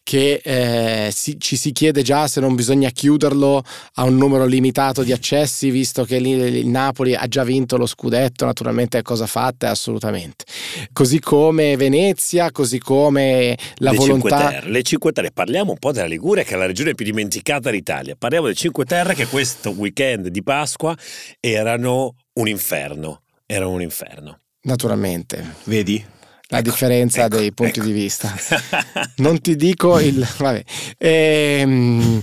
che 0.02 0.40
eh, 0.42 1.10
si, 1.12 1.38
ci 1.38 1.54
si 1.54 1.70
chiede 1.70 2.02
già 2.02 2.26
se 2.26 2.40
non 2.40 2.56
bisogna 2.56 2.90
chiuderlo 2.90 3.62
a 3.94 4.02
un 4.02 4.16
numero 4.16 4.44
limitato 4.44 5.04
di 5.04 5.12
accessi, 5.12 5.70
visto 5.70 6.04
che 6.04 6.16
il 6.16 6.66
Napoli 6.66 7.14
ha 7.14 7.28
già 7.28 7.44
vinto 7.44 7.76
lo 7.76 7.86
scudetto, 7.86 8.44
naturalmente 8.44 8.98
è 8.98 9.02
cosa 9.02 9.28
fatta, 9.28 9.70
assolutamente. 9.70 10.44
Così 10.92 11.20
come 11.20 11.76
Venezia, 11.76 12.39
così 12.50 12.78
come 12.78 13.56
la 13.76 13.90
le 13.90 13.96
volontà... 13.96 14.38
5 14.38 14.50
terre, 14.50 14.70
le 14.70 14.82
5 14.82 15.12
Terre, 15.12 15.30
parliamo 15.32 15.72
un 15.72 15.78
po' 15.78 15.92
della 15.92 16.06
Liguria 16.06 16.42
che 16.42 16.54
è 16.54 16.56
la 16.56 16.66
regione 16.66 16.94
più 16.94 17.04
dimenticata 17.04 17.70
d'Italia, 17.70 18.16
parliamo 18.16 18.46
delle 18.46 18.56
5 18.56 18.84
Terre 18.84 19.14
che 19.14 19.26
questo 19.26 19.70
weekend 19.70 20.28
di 20.28 20.42
Pasqua 20.42 20.96
erano 21.38 22.14
un 22.34 22.48
inferno, 22.48 23.22
erano 23.46 23.72
un 23.72 23.82
inferno. 23.82 24.38
Naturalmente. 24.62 25.56
Vedi? 25.64 26.04
la 26.50 26.58
ecco, 26.58 26.70
differenza 26.70 27.24
ecco, 27.24 27.36
dei 27.36 27.52
punti 27.52 27.78
ecco. 27.78 27.88
di 27.88 27.92
vista. 27.92 28.34
non 29.18 29.40
ti 29.40 29.56
dico 29.56 29.98
il... 30.00 30.26
Vabbè. 30.36 30.62
Ehm, 30.98 32.22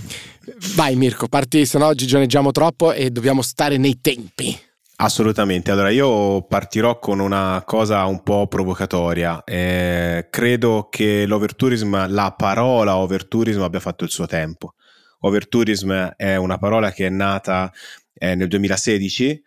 vai 0.74 0.96
Mirko, 0.96 1.28
parti, 1.28 1.64
se 1.66 1.78
no 1.78 1.86
oggi 1.86 2.06
gioneggiamo 2.06 2.52
troppo 2.52 2.92
e 2.92 3.10
dobbiamo 3.10 3.42
stare 3.42 3.78
nei 3.78 4.00
tempi. 4.00 4.56
Assolutamente, 5.00 5.70
allora 5.70 5.90
io 5.90 6.42
partirò 6.42 6.98
con 6.98 7.20
una 7.20 7.62
cosa 7.64 8.04
un 8.06 8.20
po' 8.24 8.48
provocatoria. 8.48 9.44
Eh, 9.44 10.26
credo 10.28 10.88
che 10.90 11.24
l'overtourism, 11.24 12.08
la 12.08 12.32
parola 12.36 12.96
overtourism 12.96 13.62
abbia 13.62 13.78
fatto 13.78 14.02
il 14.02 14.10
suo 14.10 14.26
tempo. 14.26 14.74
Overtourism 15.20 15.92
è 16.16 16.34
una 16.34 16.58
parola 16.58 16.90
che 16.90 17.06
è 17.06 17.10
nata 17.10 17.72
eh, 18.12 18.34
nel 18.34 18.48
2016 18.48 19.40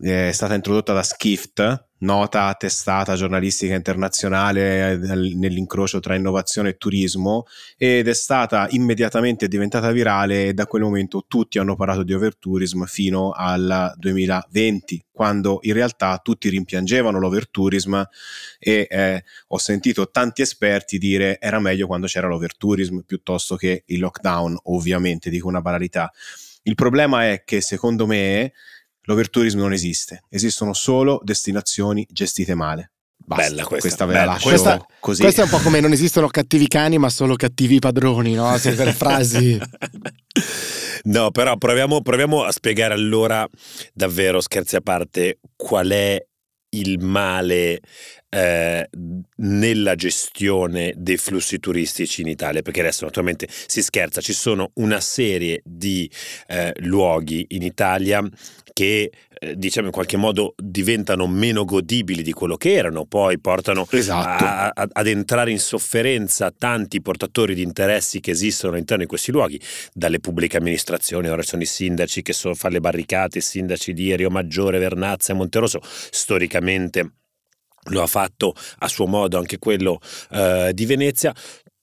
è 0.00 0.30
stata 0.32 0.54
introdotta 0.54 0.92
da 0.92 1.02
Skift, 1.02 1.86
nota 1.98 2.54
testata 2.54 3.16
giornalistica 3.16 3.74
internazionale 3.74 4.96
nell'incrocio 4.96 5.98
tra 5.98 6.14
innovazione 6.14 6.68
e 6.68 6.76
turismo 6.76 7.46
ed 7.76 8.06
è 8.06 8.14
stata 8.14 8.68
immediatamente 8.70 9.48
diventata 9.48 9.90
virale 9.90 10.46
e 10.46 10.54
da 10.54 10.66
quel 10.66 10.82
momento 10.82 11.24
tutti 11.26 11.58
hanno 11.58 11.74
parlato 11.74 12.04
di 12.04 12.14
overtourism 12.14 12.84
fino 12.84 13.32
al 13.32 13.92
2020 13.96 15.06
quando 15.10 15.58
in 15.62 15.72
realtà 15.72 16.20
tutti 16.22 16.48
rimpiangevano 16.48 17.18
l'overtourism 17.18 18.00
e 18.60 18.86
eh, 18.88 19.24
ho 19.48 19.58
sentito 19.58 20.10
tanti 20.10 20.42
esperti 20.42 20.98
dire 20.98 21.40
era 21.40 21.58
meglio 21.58 21.88
quando 21.88 22.06
c'era 22.06 22.28
l'overtourism 22.28 23.00
piuttosto 23.00 23.56
che 23.56 23.82
il 23.86 23.98
lockdown 23.98 24.56
ovviamente 24.64 25.28
dico 25.28 25.48
una 25.48 25.60
banalità. 25.60 26.12
Il 26.62 26.74
problema 26.74 27.30
è 27.30 27.42
che 27.44 27.60
secondo 27.60 28.06
me 28.06 28.52
l'overtourism 29.08 29.58
non 29.58 29.72
esiste, 29.72 30.22
esistono 30.28 30.74
solo 30.74 31.20
destinazioni 31.24 32.06
gestite 32.10 32.54
male. 32.54 32.92
Basta, 33.16 33.48
bella 33.48 33.64
questa, 33.64 33.88
questa 33.88 34.06
ve 34.06 34.12
bella. 34.12 34.24
la 34.24 34.32
lascio 34.32 34.48
questa, 34.48 34.86
così. 35.00 35.22
Questo 35.22 35.40
è 35.40 35.44
un 35.44 35.50
po' 35.50 35.58
come 35.58 35.80
non 35.80 35.92
esistono 35.92 36.28
cattivi 36.28 36.68
cani, 36.68 36.98
ma 36.98 37.10
solo 37.10 37.34
cattivi 37.34 37.78
padroni, 37.78 38.34
no? 38.34 38.56
Se 38.56 38.74
per 38.74 38.94
frasi. 38.94 39.58
no, 41.04 41.30
però 41.30 41.56
proviamo, 41.56 42.00
proviamo 42.00 42.44
a 42.44 42.52
spiegare 42.52 42.94
allora, 42.94 43.46
davvero, 43.92 44.40
scherzi 44.40 44.76
a 44.76 44.80
parte, 44.80 45.40
qual 45.56 45.88
è 45.88 46.24
il 46.70 46.98
male 47.02 47.80
eh, 48.28 48.88
nella 49.36 49.94
gestione 49.94 50.92
dei 50.96 51.16
flussi 51.16 51.58
turistici 51.58 52.20
in 52.20 52.28
Italia, 52.28 52.62
perché 52.62 52.80
adesso 52.80 53.04
naturalmente 53.04 53.48
si 53.48 53.82
scherza, 53.82 54.20
ci 54.20 54.32
sono 54.32 54.70
una 54.74 55.00
serie 55.00 55.60
di 55.64 56.10
eh, 56.48 56.72
luoghi 56.80 57.46
in 57.50 57.62
Italia 57.62 58.22
che 58.72 59.10
eh, 59.38 59.56
diciamo 59.56 59.86
in 59.86 59.92
qualche 59.92 60.16
modo 60.16 60.54
diventano 60.56 61.26
meno 61.26 61.64
godibili 61.64 62.22
di 62.22 62.32
quello 62.32 62.56
che 62.56 62.72
erano, 62.72 63.06
poi 63.06 63.38
portano 63.38 63.86
esatto. 63.90 64.44
a, 64.44 64.68
a, 64.74 64.88
ad 64.90 65.06
entrare 65.06 65.50
in 65.50 65.58
sofferenza 65.58 66.50
tanti 66.50 67.00
portatori 67.00 67.54
di 67.54 67.62
interessi 67.62 68.20
che 68.20 68.32
esistono 68.32 68.72
all'interno 68.72 69.02
di 69.02 69.08
questi 69.08 69.30
luoghi, 69.30 69.60
dalle 69.92 70.20
pubbliche 70.20 70.56
amministrazioni, 70.56 71.28
ora 71.28 71.42
sono 71.42 71.62
i 71.62 71.66
sindaci 71.66 72.22
che 72.22 72.32
so, 72.32 72.54
fanno 72.54 72.74
le 72.74 72.80
barricate, 72.80 73.38
i 73.38 73.42
sindaci 73.42 73.92
di 73.92 74.14
Rio 74.16 74.30
Maggiore, 74.30 74.78
Vernazza 74.78 75.32
e 75.32 75.36
Monterosso, 75.36 75.80
storicamente 75.82 77.12
lo 77.90 78.02
ha 78.02 78.06
fatto 78.06 78.54
a 78.78 78.88
suo 78.88 79.06
modo 79.06 79.38
anche 79.38 79.58
quello 79.58 80.00
eh, 80.30 80.72
di 80.74 80.84
Venezia 80.84 81.34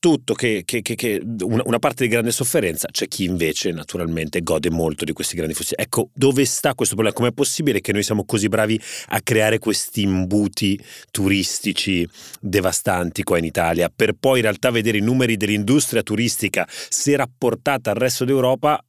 tutto 0.06 0.36
che, 0.36 0.62
che, 0.66 0.84
che, 0.84 1.20
una, 1.42 1.64
una, 1.66 1.80
parte 1.80 2.04
di 2.04 2.10
grande 2.12 2.30
sofferenza, 2.30 2.88
c'è 2.92 3.08
chi 3.08 3.24
invece 3.24 3.72
naturalmente 3.72 4.44
gode 4.44 4.70
molto 4.70 5.04
di 5.04 5.14
questi 5.14 5.36
grandi 5.36 5.56
flussi. 5.56 5.74
Ecco, 5.76 6.12
dove 6.14 6.46
sta 6.46 6.76
questo 6.76 6.94
problema? 6.94 7.18
Com'è 7.18 7.32
possibile 7.32 7.82
che 7.82 7.92
noi 7.92 8.04
siamo 8.04 8.24
così 8.24 8.48
bravi 8.48 8.80
a 9.08 9.22
creare 9.22 9.58
questi 9.58 10.04
imbuti 10.04 10.80
turistici 11.10 12.08
devastanti 12.40 13.24
qua 13.24 13.40
in 13.40 13.46
Italia, 13.46 13.90
per 13.90 14.14
poi 14.14 14.36
in 14.36 14.44
realtà 14.44 14.70
vedere 14.70 15.00
i 15.00 15.02
numeri 15.02 15.38
dell'industria 15.38 16.04
turistica 16.04 16.68
se 16.70 17.16
rapportata 17.16 17.90
al 17.90 17.98
resto 17.98 18.26
d'Europa 18.26 18.80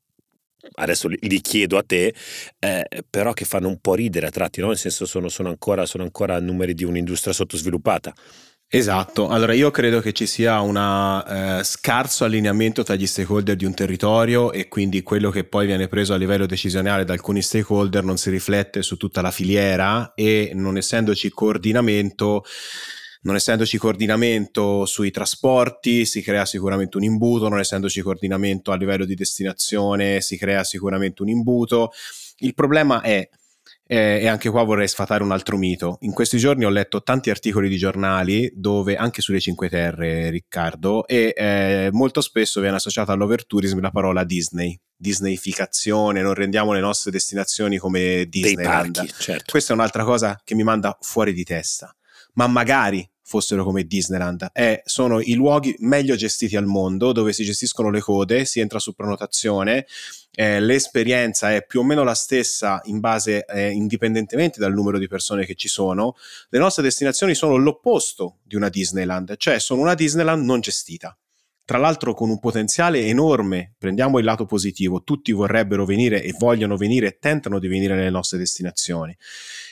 adesso 0.74 1.08
li, 1.08 1.40
chiedo 1.40 1.78
a 1.78 1.82
te, 1.82 2.14
eh, 2.58 2.86
però 3.08 3.32
che 3.32 3.46
fanno 3.46 3.68
un 3.68 3.78
po' 3.80 3.94
ridere 3.94 4.26
a 4.26 4.30
tratti, 4.30 4.60
no? 4.60 4.66
nel 4.66 4.76
senso 4.76 5.06
sono, 5.06 5.30
sono, 5.30 5.48
ancora, 5.48 5.86
sono 5.86 6.02
ancora 6.02 6.38
numeri 6.40 6.74
di 6.74 6.84
un'industria 6.84 7.32
sottosviluppata. 7.32 8.12
Esatto, 8.68 9.28
allora 9.28 9.54
io 9.54 9.70
credo 9.70 10.00
che 10.00 10.12
ci 10.12 10.26
sia 10.26 10.58
un 10.60 10.76
eh, 10.76 11.62
scarso 11.62 12.24
allineamento 12.24 12.82
tra 12.82 12.96
gli 12.96 13.06
stakeholder 13.06 13.54
di 13.54 13.64
un 13.64 13.74
territorio 13.74 14.50
e 14.50 14.66
quindi 14.66 15.04
quello 15.04 15.30
che 15.30 15.44
poi 15.44 15.66
viene 15.66 15.86
preso 15.86 16.14
a 16.14 16.16
livello 16.16 16.46
decisionale 16.46 17.04
da 17.04 17.12
alcuni 17.12 17.42
stakeholder 17.42 18.02
non 18.02 18.18
si 18.18 18.28
riflette 18.28 18.82
su 18.82 18.96
tutta 18.96 19.20
la 19.20 19.30
filiera 19.30 20.14
e 20.14 20.50
non 20.52 20.76
essendoci 20.76 21.30
coordinamento 21.30 22.44
non 23.22 23.36
essendoci 23.36 23.78
coordinamento 23.78 24.84
sui 24.84 25.12
trasporti 25.12 26.04
si 26.04 26.20
crea 26.20 26.44
sicuramente 26.44 26.96
un 26.96 27.04
imbuto, 27.04 27.48
non 27.48 27.60
essendoci 27.60 28.00
coordinamento 28.00 28.72
a 28.72 28.76
livello 28.76 29.04
di 29.04 29.14
destinazione 29.14 30.20
si 30.20 30.36
crea 30.36 30.64
sicuramente 30.64 31.22
un 31.22 31.28
imbuto. 31.28 31.92
Il 32.38 32.54
problema 32.54 33.00
è, 33.00 33.28
eh, 33.86 34.18
e 34.20 34.26
anche 34.26 34.50
qua 34.50 34.64
vorrei 34.64 34.88
sfatare 34.88 35.22
un 35.22 35.32
altro 35.32 35.56
mito, 35.56 35.98
in 36.00 36.12
questi 36.12 36.38
giorni 36.38 36.64
ho 36.64 36.70
letto 36.70 37.02
tanti 37.02 37.30
articoli 37.30 37.68
di 37.68 37.76
giornali 37.76 38.50
dove, 38.54 38.96
anche 38.96 39.22
sulle 39.22 39.40
Cinque 39.40 39.68
Terre 39.68 40.30
Riccardo, 40.30 41.06
e 41.06 41.32
eh, 41.36 41.88
molto 41.92 42.20
spesso 42.20 42.60
viene 42.60 42.76
associata 42.76 43.12
all'overtourism 43.12 43.80
la 43.80 43.90
parola 43.90 44.24
Disney. 44.24 44.78
Disneyficazione, 44.98 46.22
non 46.22 46.32
rendiamo 46.32 46.72
le 46.72 46.80
nostre 46.80 47.10
destinazioni 47.10 47.76
come 47.76 48.24
Disneyland. 48.28 48.96
Parchi, 48.96 49.12
certo. 49.18 49.44
Questa 49.50 49.72
è 49.72 49.76
un'altra 49.76 50.04
cosa 50.04 50.40
che 50.42 50.54
mi 50.54 50.62
manda 50.62 50.96
fuori 51.02 51.34
di 51.34 51.44
testa. 51.44 51.94
Ma 52.32 52.46
magari 52.46 53.06
fossero 53.26 53.64
come 53.64 53.84
Disneyland. 53.84 54.50
Eh, 54.52 54.82
sono 54.84 55.20
i 55.20 55.34
luoghi 55.34 55.74
meglio 55.80 56.14
gestiti 56.14 56.56
al 56.56 56.64
mondo 56.64 57.10
dove 57.10 57.32
si 57.32 57.42
gestiscono 57.42 57.90
le 57.90 58.00
code, 58.00 58.44
si 58.44 58.60
entra 58.60 58.78
su 58.78 58.94
prenotazione, 58.94 59.86
eh, 60.32 60.60
l'esperienza 60.60 61.52
è 61.52 61.66
più 61.66 61.80
o 61.80 61.82
meno 61.84 62.04
la 62.04 62.14
stessa 62.14 62.80
in 62.84 63.00
base, 63.00 63.44
eh, 63.44 63.70
indipendentemente 63.70 64.60
dal 64.60 64.72
numero 64.72 64.98
di 64.98 65.08
persone 65.08 65.44
che 65.44 65.56
ci 65.56 65.68
sono. 65.68 66.14
Le 66.50 66.58
nostre 66.58 66.84
destinazioni 66.84 67.34
sono 67.34 67.56
l'opposto 67.56 68.36
di 68.44 68.54
una 68.54 68.68
Disneyland, 68.68 69.36
cioè 69.36 69.58
sono 69.58 69.80
una 69.80 69.94
Disneyland 69.94 70.44
non 70.44 70.60
gestita 70.60 71.16
tra 71.66 71.78
l'altro 71.78 72.14
con 72.14 72.30
un 72.30 72.38
potenziale 72.38 73.06
enorme, 73.06 73.74
prendiamo 73.76 74.20
il 74.20 74.24
lato 74.24 74.46
positivo, 74.46 75.02
tutti 75.02 75.32
vorrebbero 75.32 75.84
venire 75.84 76.22
e 76.22 76.32
vogliono 76.38 76.76
venire 76.76 77.08
e 77.08 77.18
tentano 77.18 77.58
di 77.58 77.66
venire 77.66 77.96
nelle 77.96 78.08
nostre 78.08 78.38
destinazioni. 78.38 79.14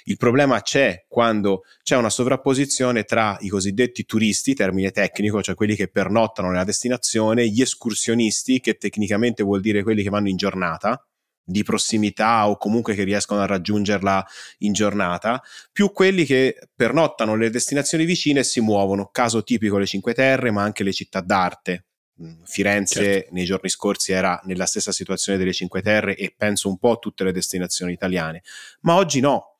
Il 0.06 0.16
problema 0.16 0.60
c'è 0.60 1.04
quando 1.06 1.62
c'è 1.84 1.94
una 1.96 2.10
sovrapposizione 2.10 3.04
tra 3.04 3.36
i 3.42 3.48
cosiddetti 3.48 4.04
turisti, 4.04 4.54
termine 4.54 4.90
tecnico, 4.90 5.40
cioè 5.40 5.54
quelli 5.54 5.76
che 5.76 5.86
pernottano 5.86 6.48
nella 6.50 6.64
destinazione, 6.64 7.48
gli 7.48 7.62
escursionisti, 7.62 8.58
che 8.58 8.74
tecnicamente 8.74 9.44
vuol 9.44 9.60
dire 9.60 9.84
quelli 9.84 10.02
che 10.02 10.10
vanno 10.10 10.28
in 10.28 10.36
giornata, 10.36 11.00
di 11.44 11.62
prossimità 11.62 12.48
o 12.48 12.56
comunque 12.56 12.94
che 12.94 13.04
riescono 13.04 13.40
a 13.40 13.46
raggiungerla 13.46 14.26
in 14.58 14.72
giornata, 14.72 15.42
più 15.70 15.92
quelli 15.92 16.24
che 16.24 16.58
pernottano 16.74 17.36
le 17.36 17.50
destinazioni 17.50 18.04
vicine 18.04 18.40
e 18.40 18.44
si 18.44 18.60
muovono, 18.60 19.10
caso 19.12 19.44
tipico 19.44 19.78
le 19.78 19.86
Cinque 19.86 20.14
Terre, 20.14 20.50
ma 20.50 20.62
anche 20.62 20.82
le 20.82 20.92
città 20.92 21.20
d'arte. 21.20 21.84
Mm, 22.22 22.44
Firenze 22.44 23.02
certo. 23.02 23.34
nei 23.34 23.44
giorni 23.44 23.68
scorsi 23.68 24.12
era 24.12 24.40
nella 24.44 24.66
stessa 24.66 24.92
situazione 24.92 25.36
delle 25.36 25.52
Cinque 25.52 25.82
Terre 25.82 26.16
e 26.16 26.32
penso 26.36 26.68
un 26.68 26.78
po' 26.78 26.92
a 26.92 26.96
tutte 26.96 27.24
le 27.24 27.32
destinazioni 27.32 27.92
italiane, 27.92 28.42
ma 28.82 28.94
oggi 28.94 29.20
no. 29.20 29.58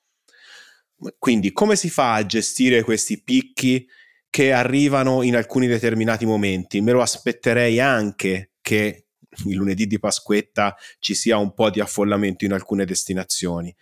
Quindi 1.19 1.53
come 1.53 1.77
si 1.77 1.91
fa 1.91 2.15
a 2.15 2.25
gestire 2.25 2.83
questi 2.83 3.23
picchi 3.23 3.87
che 4.31 4.53
arrivano 4.53 5.23
in 5.23 5.37
alcuni 5.37 5.67
determinati 5.67 6.25
momenti? 6.25 6.81
Me 6.81 6.93
lo 6.93 7.03
aspetterei 7.03 7.79
anche 7.81 8.53
che 8.61 9.04
il 9.47 9.57
lunedì 9.57 9.87
di 9.87 9.99
Pasquetta 9.99 10.77
ci 10.99 11.15
sia 11.15 11.37
un 11.39 11.55
po' 11.55 11.71
di 11.71 11.81
affollamento 11.81 12.45
in 12.45 12.53
alcune 12.53 12.85
destinazioni. 12.85 13.75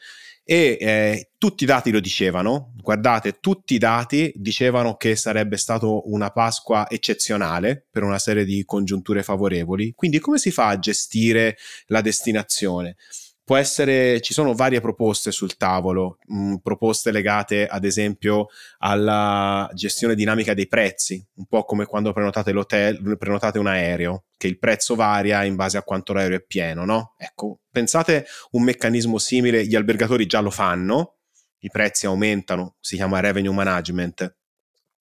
E 0.45 0.77
eh, 0.81 1.31
tutti 1.39 1.63
i 1.63 1.67
dati 1.67 1.93
lo 1.93 2.01
dicevano, 2.01 2.73
guardate, 2.77 3.39
tutti 3.39 3.75
i 3.75 3.79
dati 3.79 4.33
dicevano 4.35 4.97
che 4.97 5.15
sarebbe 5.15 5.57
stato 5.57 6.11
una 6.11 6.31
Pasqua 6.31 6.91
eccezionale 6.91 7.87
per 7.89 8.03
una 8.03 8.19
serie 8.19 8.45
di 8.45 8.65
congiunture 8.65 9.23
favorevoli. 9.23 9.93
Quindi 9.95 10.19
come 10.19 10.39
si 10.39 10.51
fa 10.51 10.69
a 10.69 10.79
gestire 10.81 11.57
la 11.87 12.01
destinazione? 12.01 12.97
Può 13.45 13.57
essere, 13.57 14.21
ci 14.21 14.33
sono 14.33 14.55
varie 14.55 14.81
proposte 14.81 15.33
sul 15.33 15.57
tavolo, 15.57 16.19
mh, 16.27 16.37
mm, 16.37 16.55
proposte 16.57 17.11
legate 17.11 17.67
ad 17.67 17.85
esempio 17.85 18.49
alla 18.79 19.69
gestione 19.75 20.15
dinamica 20.15 20.55
dei 20.55 20.69
prezzi, 20.69 21.25
un 21.35 21.47
po' 21.47 21.65
come 21.65 21.85
quando 21.87 22.13
prenotate 22.13 22.53
l'hotel, 22.53 23.17
prenotate 23.19 23.59
un 23.59 23.67
aereo, 23.67 24.25
che 24.37 24.47
il 24.47 24.59
prezzo 24.59 24.95
varia 24.95 25.45
in 25.45 25.57
base 25.57 25.77
a 25.77 25.83
quanto 25.83 26.13
l'aereo 26.13 26.39
è 26.39 26.45
pieno, 26.45 26.85
no? 26.85 27.15
Ecco, 27.19 27.61
pensate 27.71 28.27
un 28.53 28.63
meccanismo 28.63 29.19
simile, 29.19 29.67
gli 29.67 29.75
albergatori 29.75 30.27
già 30.27 30.41
lo 30.41 30.51
fanno, 30.51 31.17
i 31.61 31.71
prezzi 31.71 32.07
aumentano, 32.07 32.77
si 32.81 32.97
chiama 32.97 33.21
revenue 33.21 33.55
management, 33.55 34.37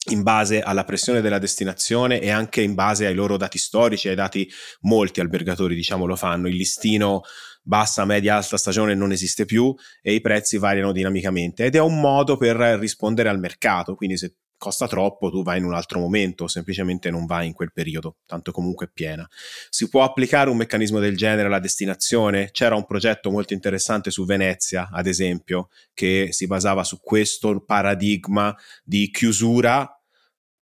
in 0.09 0.23
base 0.23 0.61
alla 0.61 0.83
pressione 0.83 1.21
della 1.21 1.37
destinazione 1.37 2.19
e 2.19 2.31
anche 2.31 2.61
in 2.61 2.73
base 2.73 3.05
ai 3.05 3.13
loro 3.13 3.37
dati 3.37 3.59
storici, 3.59 4.09
ai 4.09 4.15
dati 4.15 4.49
molti 4.81 5.19
albergatori 5.19 5.75
diciamo 5.75 6.05
lo 6.05 6.15
fanno, 6.15 6.47
il 6.47 6.55
listino 6.55 7.21
bassa, 7.61 8.05
media, 8.05 8.35
alta 8.35 8.57
stagione 8.57 8.95
non 8.95 9.11
esiste 9.11 9.45
più 9.45 9.73
e 10.01 10.13
i 10.13 10.21
prezzi 10.21 10.57
variano 10.57 10.91
dinamicamente 10.91 11.65
ed 11.65 11.75
è 11.75 11.79
un 11.79 11.99
modo 11.99 12.37
per 12.37 12.55
rispondere 12.79 13.29
al 13.29 13.39
mercato, 13.39 13.95
quindi 13.95 14.17
se 14.17 14.35
costa 14.61 14.87
troppo 14.87 15.31
tu 15.31 15.41
vai 15.41 15.57
in 15.57 15.63
un 15.63 15.73
altro 15.73 15.99
momento, 15.99 16.47
semplicemente 16.47 17.09
non 17.09 17.25
vai 17.25 17.47
in 17.47 17.53
quel 17.53 17.71
periodo, 17.73 18.17
tanto 18.27 18.51
comunque 18.51 18.85
è 18.85 18.89
piena. 18.93 19.27
Si 19.69 19.89
può 19.89 20.03
applicare 20.03 20.51
un 20.51 20.57
meccanismo 20.57 20.99
del 20.99 21.17
genere 21.17 21.47
alla 21.47 21.59
destinazione? 21.59 22.51
C'era 22.51 22.75
un 22.75 22.85
progetto 22.85 23.31
molto 23.31 23.53
interessante 23.53 24.11
su 24.11 24.23
Venezia, 24.23 24.89
ad 24.91 25.07
esempio, 25.07 25.69
che 25.95 26.27
si 26.29 26.45
basava 26.45 26.83
su 26.83 26.99
questo 27.01 27.63
paradigma 27.65 28.55
di 28.83 29.09
chiusura 29.09 30.00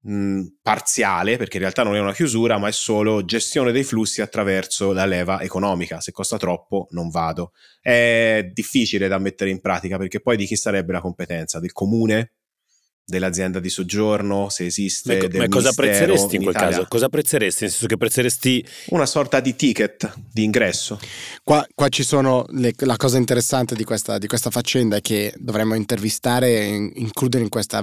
mh, 0.00 0.42
parziale, 0.62 1.36
perché 1.36 1.56
in 1.56 1.62
realtà 1.62 1.82
non 1.82 1.96
è 1.96 2.00
una 2.00 2.12
chiusura, 2.12 2.58
ma 2.58 2.68
è 2.68 2.72
solo 2.72 3.24
gestione 3.24 3.72
dei 3.72 3.84
flussi 3.84 4.20
attraverso 4.20 4.92
la 4.92 5.04
leva 5.04 5.40
economica. 5.40 6.00
Se 6.00 6.12
costa 6.12 6.36
troppo, 6.36 6.88
non 6.90 7.08
vado. 7.08 7.52
È 7.80 8.48
difficile 8.52 9.08
da 9.08 9.18
mettere 9.18 9.50
in 9.50 9.60
pratica 9.60 9.98
perché 9.98 10.20
poi 10.20 10.36
di 10.36 10.46
chi 10.46 10.56
sarebbe 10.56 10.92
la 10.92 11.00
competenza? 11.00 11.60
Del 11.60 11.72
comune? 11.72 12.32
dell'azienda 13.08 13.58
di 13.58 13.70
soggiorno, 13.70 14.50
se 14.50 14.66
esiste. 14.66 15.16
Ma, 15.16 15.26
del 15.26 15.40
ma 15.40 15.48
cosa 15.48 15.70
apprezzeresti 15.70 16.34
in, 16.36 16.42
in 16.42 16.42
quel 16.42 16.54
Italia. 16.54 16.76
caso? 16.76 16.88
Cosa 16.88 17.06
apprezzeresti? 17.06 17.62
Nel 17.62 17.70
senso 17.70 17.86
che 17.86 17.94
apprezzeresti. 17.94 18.66
Una 18.88 19.06
sorta 19.06 19.40
di 19.40 19.56
ticket 19.56 20.12
di 20.30 20.44
ingresso. 20.44 21.00
Qua, 21.42 21.66
qua 21.74 21.88
ci 21.88 22.02
sono 22.02 22.44
le- 22.50 22.74
la 22.76 22.96
cosa 22.96 23.16
interessante 23.16 23.74
di 23.74 23.84
questa, 23.84 24.18
di 24.18 24.26
questa 24.26 24.50
faccenda 24.50 24.96
è 24.96 25.00
che 25.00 25.32
dovremmo 25.38 25.74
intervistare 25.74 26.48
e 26.50 26.64
in- 26.66 26.92
includere 26.96 27.42
in 27.42 27.48
questa 27.48 27.82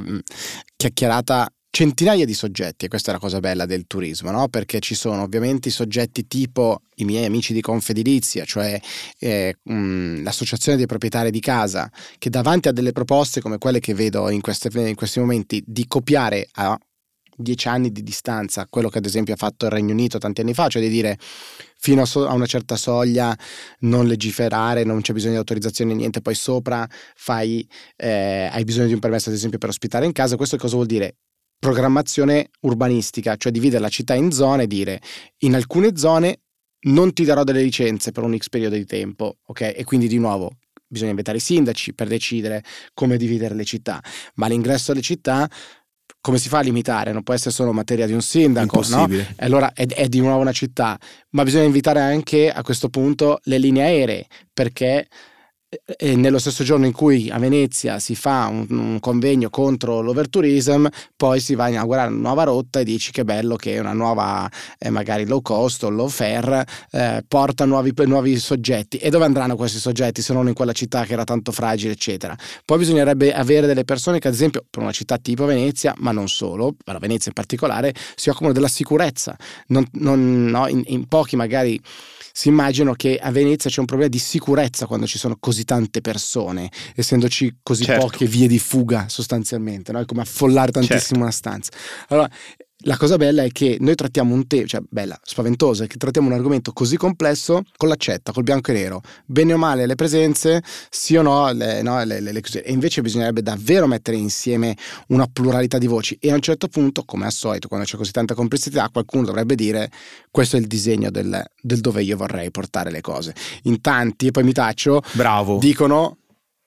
chiacchierata 0.76 1.52
centinaia 1.76 2.24
di 2.24 2.34
soggetti 2.34 2.86
e 2.86 2.88
questa 2.88 3.10
è 3.10 3.14
la 3.14 3.20
cosa 3.20 3.42
bella 3.42 3.66
del 3.66 3.86
turismo, 3.86 4.32
no? 4.32 4.48
perché 4.48 4.80
ci 4.80 4.96
sono 4.96 5.24
ovviamente 5.24 5.68
i 5.68 5.72
soggetti 5.72 6.26
tipo 6.26 6.84
i 6.96 7.04
miei 7.04 7.26
amici 7.26 7.52
di 7.52 7.60
Confedilizia, 7.60 8.46
cioè 8.46 8.80
eh, 9.20 9.58
mh, 9.62 10.24
l'associazione 10.24 10.78
dei 10.78 10.86
proprietari 10.86 11.32
di 11.32 11.42
casa, 11.42 11.92
che 12.18 12.30
davanti 12.30 12.70
a 12.70 12.72
delle 12.72 12.94
proposte 12.94 13.42
come 13.42 13.58
quelle 13.58 13.82
che 13.82 13.94
vedo 13.94 14.30
in, 14.30 14.40
queste- 14.40 14.70
in 14.88 14.96
questi 14.96 15.20
momenti 15.20 15.62
di 15.68 15.86
copiare 15.86 16.48
a 16.54 16.80
dieci 17.36 17.68
anni 17.68 17.92
di 17.92 18.04
distanza 18.04 18.66
quello 18.70 18.88
che 18.88 19.00
ad 19.00 19.06
esempio 19.06 19.34
ha 19.34 19.38
fatto 19.38 19.66
il 19.66 19.72
Regno 19.72 19.92
Unito 19.92 20.18
tanti 20.18 20.40
anni 20.40 20.54
fa, 20.54 20.70
cioè 20.70 20.82
di 20.82 20.88
dire 20.88 21.20
fino 21.78 22.04
a, 22.04 22.34
una 22.34 22.46
certa 22.46 22.78
soglia 22.78 23.38
non 23.80 24.08
legiferare, 24.08 24.86
non 24.86 25.02
c'è 25.02 25.12
bisogno 25.12 25.34
di 25.34 25.40
autorizzazione, 25.40 25.94
niente, 25.94 26.22
poi 26.22 26.36
sopra 26.36 26.88
fai, 27.16 27.68
eh, 27.98 28.50
hai 28.50 28.64
bisogno 28.64 28.88
di 28.88 28.94
un 28.94 29.00
permesso 29.00 29.28
ad 29.28 29.36
esempio 29.36 29.60
per 29.60 29.68
ospitare 29.68 30.06
in 30.06 30.14
casa, 30.14 30.38
questo 30.38 30.56
cosa 30.56 30.76
vuol 30.76 30.88
dire? 30.88 31.18
Programmazione 31.58 32.50
urbanistica, 32.62 33.36
cioè 33.38 33.52
dividere 33.52 33.82
la 33.82 33.90
città 33.90 34.14
in 34.14 34.32
zone 34.32 34.64
e 34.64 34.68
dire 34.68 35.02
in 35.40 35.56
alcune 35.56 35.98
zone 35.98 36.42
non 36.86 37.14
ti 37.14 37.24
darò 37.24 37.44
delle 37.44 37.64
licenze 37.64 38.12
per 38.12 38.24
un 38.24 38.38
X 38.38 38.50
periodo 38.50 38.76
di 38.76 38.86
tempo, 38.86 39.38
ok? 39.48 39.74
E 39.76 39.84
quindi 39.84 40.08
di 40.08 40.20
nuovo 40.20 40.58
bisogna 40.88 41.10
invitare 41.10 41.38
i 41.38 41.42
sindaci 41.42 41.94
per 41.94 42.08
decidere 42.08 42.64
come 42.94 43.18
dividere 43.18 43.56
le 43.56 43.66
città, 43.66 44.02
ma 44.36 44.48
l'ingresso 44.48 44.92
alle 44.92 45.02
città 45.02 45.50
come 46.22 46.38
si 46.40 46.50
fa 46.50 46.60
a 46.60 46.62
limitare? 46.62 47.12
Non 47.12 47.22
può 47.22 47.36
essere 47.36 47.52
solo 47.52 47.72
materia 47.72 48.08
di 48.08 48.14
un 48.14 48.22
sindaco, 48.22 48.84
no? 48.90 49.08
E 49.36 49.46
allora 49.46 49.74
è, 49.74 49.86
è 49.86 50.08
di 50.08 50.20
nuovo 50.20 50.40
una 50.40 50.52
città, 50.52 50.98
ma 51.32 51.44
bisogna 51.44 51.66
invitare 51.66 52.00
anche 52.00 52.52
a 52.52 52.64
questo 52.64 52.90
punto 52.90 53.40
le 53.44 53.60
linee 53.60 53.84
aeree, 53.84 54.26
perché 54.52 55.08
eh, 55.98 56.16
nello 56.16 56.40
stesso 56.40 56.64
giorno 56.64 56.86
in 56.86 56.92
cui 56.92 57.30
a 57.30 57.38
Venezia 57.40 58.00
si 58.00 58.16
fa 58.16 58.48
un, 58.48 58.66
un 58.70 59.00
convegno 59.00 59.50
contro 59.50 60.02
l'overtourism, 60.02 60.88
poi 61.16 61.40
si 61.40 61.56
va 61.56 61.66
a 61.66 61.70
inaugurare 61.70 62.10
una 62.10 62.22
nuova 62.22 62.44
rotta 62.44 62.80
e 62.80 62.84
dici 62.84 63.12
che 63.12 63.24
bello 63.24 63.56
che 63.56 63.80
una 63.80 63.94
nuova, 63.94 64.50
eh, 64.78 64.90
magari 64.90 65.26
low 65.26 65.42
cost 65.42 65.84
o 65.84 65.90
low 65.90 66.08
fare, 66.08 66.66
eh, 66.92 67.24
porta 67.28 67.66
nuovi, 67.66 67.94
nuovi 68.06 68.38
soggetti. 68.38 68.98
E 68.98 69.10
dove 69.10 69.26
andranno 69.26 69.56
questi 69.56 69.80
soggetti 69.80 70.22
se 70.22 70.34
non 70.34 70.48
in 70.48 70.54
quella 70.54 70.74
città 70.74 71.04
che 71.06 71.14
era 71.14 71.24
tanto 71.24 71.52
fragile, 71.52 71.94
eccetera? 71.94 72.36
Poi 72.64 72.78
bisognerebbe 72.78 73.34
avere 73.34 73.68
delle 73.68 73.84
persone 73.84 74.20
che, 74.20 74.28
ad 74.28 74.34
esempio, 74.34 74.66
per 74.70 74.82
una 74.82 74.92
città 74.92 75.18
tipo 75.18 75.46
Venezia, 75.46 75.94
ma 75.98 76.12
non 76.12 76.28
solo, 76.28 76.76
per 76.84 76.98
Venezia 77.00 77.28
in 77.28 77.34
particolare, 77.34 77.94
si 78.16 78.30
occupano 78.30 78.54
della 78.54 78.68
sicurezza. 78.68 79.36
Non, 79.68 79.86
non- 79.94 80.46
no, 80.46 80.68
in, 80.68 80.84
in 80.88 81.08
pochi 81.08 81.36
magari 81.36 81.80
si 82.38 82.50
immaginano 82.50 82.96
che 82.96 83.18
a 83.18 83.32
Venezia 83.32 83.70
c'è 83.70 83.80
un 83.80 83.86
problema 83.86 84.12
di 84.12 84.20
sicurezza 84.20 84.88
quando 84.88 85.08
ci 85.08 85.18
sono 85.18 85.38
così 85.40 85.64
tante 85.64 86.02
persone, 86.02 86.70
essendoci 86.94 87.60
così 87.64 87.86
Certo. 87.86 88.08
poche 88.08 88.26
vie 88.26 88.50
di 88.50 88.60
fuga 88.60 89.08
sostanzialmente, 89.08 89.94
no? 89.94 90.00
è 90.02 90.06
come 90.06 90.20
affollare 90.24 90.74
tantissimo 90.74 91.00
Certo. 91.00 91.22
una 91.22 91.32
stanza. 91.32 91.72
Allora, 92.10 92.30
la 92.88 92.98
cosa 92.98 93.18
bella 93.18 93.44
è 93.44 93.50
che 93.52 93.78
noi 93.80 93.96
trattiamo 93.96 94.34
un 94.34 94.46
tema, 94.48 94.66
cioè 94.68 94.82
bella, 94.88 95.20
spaventosa, 95.24 95.86
è 95.86 95.88
che 95.88 95.98
trattiamo 95.98 96.28
un 96.28 96.34
argomento 96.34 96.72
così 96.72 96.98
complesso 96.98 97.64
con 97.78 97.90
l'accetta, 97.90 98.32
col 98.32 98.44
bianco 98.44 98.72
e 98.72 98.74
nero, 98.76 99.02
bene 99.26 99.54
o 99.54 99.58
male 99.58 99.88
le 99.88 99.96
presenze, 99.96 100.64
sì 100.90 101.16
o 101.16 101.24
no, 101.24 101.52
le, 101.52 101.82
no, 101.82 102.04
le, 102.04 102.20
le- 102.20 102.32
le. 102.32 102.42
E 102.64 102.72
invece 102.72 103.02
bisognerebbe 103.02 103.42
davvero 103.42 103.88
mettere 103.88 104.18
insieme 104.18 104.78
una 105.08 105.26
pluralità 105.26 105.80
di 105.80 105.88
voci 105.88 106.16
e 106.20 106.32
a 106.32 106.36
un 106.36 106.42
certo 106.42 106.68
punto, 106.68 107.04
come 107.06 107.26
al 107.26 107.32
solito, 107.32 107.68
quando 107.68 107.88
c'è 107.88 107.98
così 107.98 108.12
tanta 108.12 108.36
complessità, 108.36 108.90
qualcuno 108.90 109.26
dovrebbe 109.26 109.56
dire 109.56 109.90
questo 110.30 110.56
è 110.56 110.60
il 110.60 110.68
disegno 110.68 111.10
del, 111.10 111.44
del 111.60 111.80
dove 111.82 112.04
io 112.04 112.18
vorrei 112.18 112.52
portare 112.52 112.92
le 112.92 113.02
cose. 113.02 113.34
In 113.64 113.82
tanti, 113.82 114.28
e 114.28 114.32
poi 114.32 114.44
mi 114.44 114.54
taccio, 114.54 115.02
Bravo. 115.14 115.58
dicono 115.58 116.18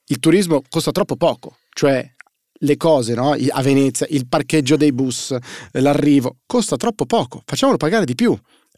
il 0.07 0.19
turismo 0.19 0.62
costa 0.69 0.90
troppo 0.90 1.14
poco, 1.14 1.59
cioè 1.73 2.11
le 2.61 2.77
cose 2.77 3.14
no? 3.14 3.33
A 3.33 3.62
Venezia, 3.62 4.07
il 4.11 4.27
parcheggio 4.29 4.77
dei 4.77 4.92
bus, 4.92 5.31
eh, 5.31 5.81
l'arrivo, 5.81 6.38
costa 6.47 6.77
troppo 6.77 7.07
poco, 7.07 7.42
facciamolo 7.44 7.77
pagare 7.77 8.05
di 8.05 8.14
più. 8.14 8.37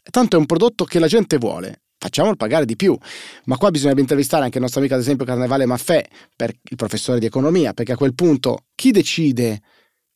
Tanto 0.09 0.35
è 0.35 0.39
un 0.39 0.45
prodotto 0.45 0.83
che 0.83 0.99
la 0.99 1.07
gente 1.07 1.37
vuole, 1.37 1.83
facciamolo 1.97 2.35
pagare 2.35 2.65
di 2.65 2.75
più. 2.75 2.97
Ma 3.45 3.57
qua 3.57 3.69
bisognerebbe 3.69 4.01
intervistare 4.01 4.43
anche 4.43 4.57
il 4.57 4.63
nostro 4.63 4.79
amico, 4.79 4.95
ad 4.95 5.01
esempio, 5.01 5.25
Carnevale 5.25 5.65
Maffè, 5.65 6.03
il 6.37 6.75
professore 6.75 7.19
di 7.19 7.25
economia, 7.25 7.73
perché 7.73 7.91
a 7.91 7.97
quel 7.97 8.15
punto 8.15 8.65
chi 8.75 8.91
decide 8.91 9.61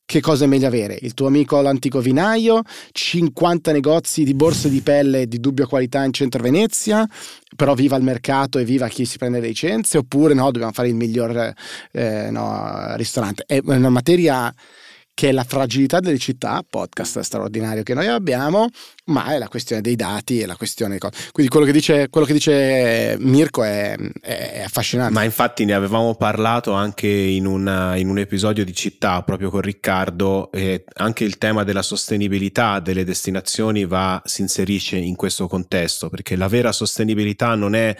che 0.06 0.22
cosa 0.22 0.46
è 0.46 0.48
meglio 0.48 0.68
avere? 0.68 0.98
Il 1.02 1.15
tuo 1.15 1.26
amico 1.26 1.60
l'antico 1.62 2.00
vinaio, 2.00 2.62
50 2.91 3.72
negozi 3.72 4.24
di 4.24 4.36
borse 4.36 4.70
di 4.70 4.82
pelle 4.82 5.28
di 5.28 5.39
dubbia 5.39 5.65
qualità 5.65 6.04
in 6.04 6.13
centro 6.13 6.44
Venezia, 6.44 7.08
però 7.56 7.74
viva 7.74 7.96
il 7.98 8.04
mercato 8.04 8.60
e 8.60 8.65
viva 8.65 8.88
chi 8.88 9.04
si 9.06 9.18
prende 9.18 9.39
le 9.39 9.48
licenze, 9.48 9.98
oppure 9.98 10.36
no, 10.36 10.52
dobbiamo 10.52 10.74
fare 10.74 10.89
il 10.89 10.96
miglior 10.96 11.54
eh, 11.91 12.30
no, 12.30 12.96
ristorante. 12.96 13.46
È 13.48 13.60
una 13.63 13.89
materia 13.89 14.54
che 15.15 15.30
è 15.30 15.32
la 15.32 15.45
fragilità 15.45 16.01
delle 16.01 16.17
città, 16.17 16.62
podcast 16.69 17.21
straordinario 17.21 17.84
che 17.84 17.93
noi 17.93 18.08
abbiamo, 18.08 18.67
ma 19.06 19.34
è 19.34 19.38
la 19.38 19.47
questione 19.47 19.82
dei 19.82 19.95
dati 19.95 20.41
e 20.41 20.45
la 20.45 20.58
questione... 20.58 20.97
Quindi 21.32 21.49
quello 21.49 21.65
che 21.65 21.71
dice, 21.71 22.10
quello 22.10 22.28
che 22.28 22.34
dice 22.34 23.15
Mirko 23.19 23.63
è, 23.63 23.95
è 24.21 24.63
affascinante. 24.65 25.13
Ma 25.13 25.23
infatti 25.23 25.63
ne 25.63 25.73
avevamo 25.73 26.15
parlato 26.15 26.73
anche 26.73 27.08
in, 27.08 27.45
una- 27.45 27.95
in 27.95 28.10
un 28.10 28.19
episodio 28.19 28.65
di 28.65 28.73
città 28.73 29.23
proprio 29.23 29.49
con 29.49 29.62
Riccardo, 29.62 30.49
anche 30.95 31.23
il 31.23 31.38
tema 31.38 31.63
della 31.63 31.82
sostenibilità 31.82 32.82
delle 32.82 33.06
destinazioni 33.06 33.86
va, 33.86 34.21
si 34.25 34.41
inserisce 34.41 34.97
in 34.97 35.15
questo 35.15 35.47
contesto, 35.47 36.10
perché 36.10 36.36
la 36.36 36.49
vera 36.49 36.73
sostenibilità 36.73 37.56
non 37.56 37.73
è 37.73 37.95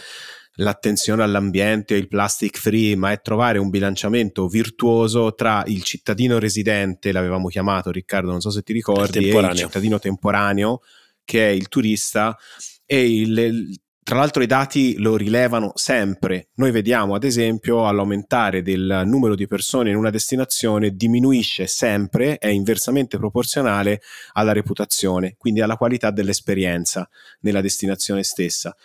l'attenzione 0.56 1.24
all'ambiente, 1.24 1.96
il 1.96 2.08
plastic 2.08 2.58
free, 2.58 2.96
ma 2.96 3.12
è 3.12 3.22
trovare 3.22 3.58
un 3.58 3.70
bilanciamento 3.70 4.48
virtuoso 4.48 5.34
tra 5.34 5.64
il 5.68 5.84
cittadino 5.84 6.40
residente, 6.40 7.12
l'avevamo 7.12 7.48
chiamato 7.48 7.92
Riccardo, 7.92 8.32
non 8.32 8.42
so 8.42 8.50
se 8.50 8.62
ti 8.62 8.74
ricordi, 8.74 9.30
e 9.30 9.38
il 9.38 9.56
cittadino 9.56 10.00
temporaneo, 10.00 10.82
che 11.24 11.48
è 11.48 11.52
il 11.52 11.68
turista, 11.68 12.38
e 12.86 13.20
il, 13.22 13.80
tra 14.04 14.18
l'altro 14.18 14.44
i 14.44 14.48
dati 14.48 14.98
lo 14.98 15.18
rilevano 15.18 15.72
sempre. 15.74 16.50
Noi 16.56 16.72
vediamo 16.72 17.16
ad 17.16 17.24
esempio 17.24 17.88
all'aumentare 17.88 18.62
del 18.62 19.02
numero 19.06 19.34
di 19.34 19.48
persone 19.48 19.90
in 19.90 19.96
una 19.96 20.12
destinazione 20.12 20.92
diminuisce 20.92 21.66
sempre, 21.66 22.38
è 22.38 22.48
inversamente 22.48 23.18
proporzionale 23.18 24.02
alla 24.34 24.54
reputazione, 24.54 25.36
quindi 25.38 25.62
alla 25.62 25.76
qualità 25.76 26.12
dell'esperienza 26.12 27.10
nella 27.42 27.62
destinazione 27.62 28.24
stessa. 28.24 28.76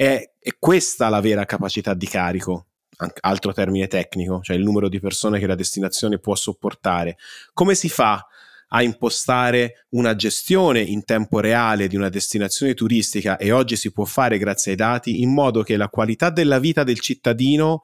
È, 0.00 0.32
è 0.38 0.56
questa 0.58 1.10
la 1.10 1.20
vera 1.20 1.44
capacità 1.44 1.92
di 1.92 2.06
carico, 2.06 2.68
altro 3.20 3.52
termine 3.52 3.86
tecnico, 3.86 4.40
cioè 4.40 4.56
il 4.56 4.62
numero 4.62 4.88
di 4.88 4.98
persone 4.98 5.38
che 5.38 5.46
la 5.46 5.54
destinazione 5.54 6.18
può 6.18 6.34
sopportare. 6.34 7.18
Come 7.52 7.74
si 7.74 7.90
fa 7.90 8.26
a 8.68 8.82
impostare 8.82 9.84
una 9.90 10.16
gestione 10.16 10.80
in 10.80 11.04
tempo 11.04 11.38
reale 11.40 11.86
di 11.86 11.96
una 11.96 12.08
destinazione 12.08 12.72
turistica 12.72 13.36
e 13.36 13.52
oggi 13.52 13.76
si 13.76 13.92
può 13.92 14.06
fare 14.06 14.38
grazie 14.38 14.70
ai 14.70 14.78
dati 14.78 15.20
in 15.20 15.34
modo 15.34 15.62
che 15.62 15.76
la 15.76 15.90
qualità 15.90 16.30
della 16.30 16.58
vita 16.58 16.82
del 16.82 17.00
cittadino 17.00 17.82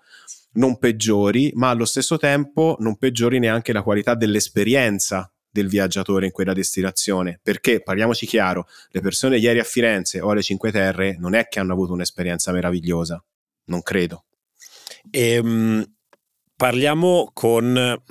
non 0.52 0.78
peggiori, 0.78 1.52
ma 1.54 1.68
allo 1.68 1.84
stesso 1.84 2.16
tempo 2.16 2.76
non 2.78 2.96
peggiori 2.96 3.38
neanche 3.38 3.74
la 3.74 3.82
qualità 3.82 4.14
dell'esperienza 4.14 5.30
del 5.56 5.68
viaggiatore 5.68 6.26
in 6.26 6.32
quella 6.32 6.52
destinazione. 6.52 7.40
Perché, 7.42 7.82
parliamoci 7.82 8.26
chiaro, 8.26 8.68
le 8.90 9.00
persone 9.00 9.38
ieri 9.38 9.58
a 9.58 9.64
Firenze 9.64 10.20
o 10.20 10.30
alle 10.30 10.42
Cinque 10.42 10.70
Terre 10.70 11.16
non 11.18 11.34
è 11.34 11.48
che 11.48 11.58
hanno 11.58 11.72
avuto 11.72 11.94
un'esperienza 11.94 12.52
meravigliosa, 12.52 13.22
non 13.64 13.80
credo. 13.82 14.24
Ehm, 15.10 15.84
parliamo 16.54 17.30
con 17.32 18.02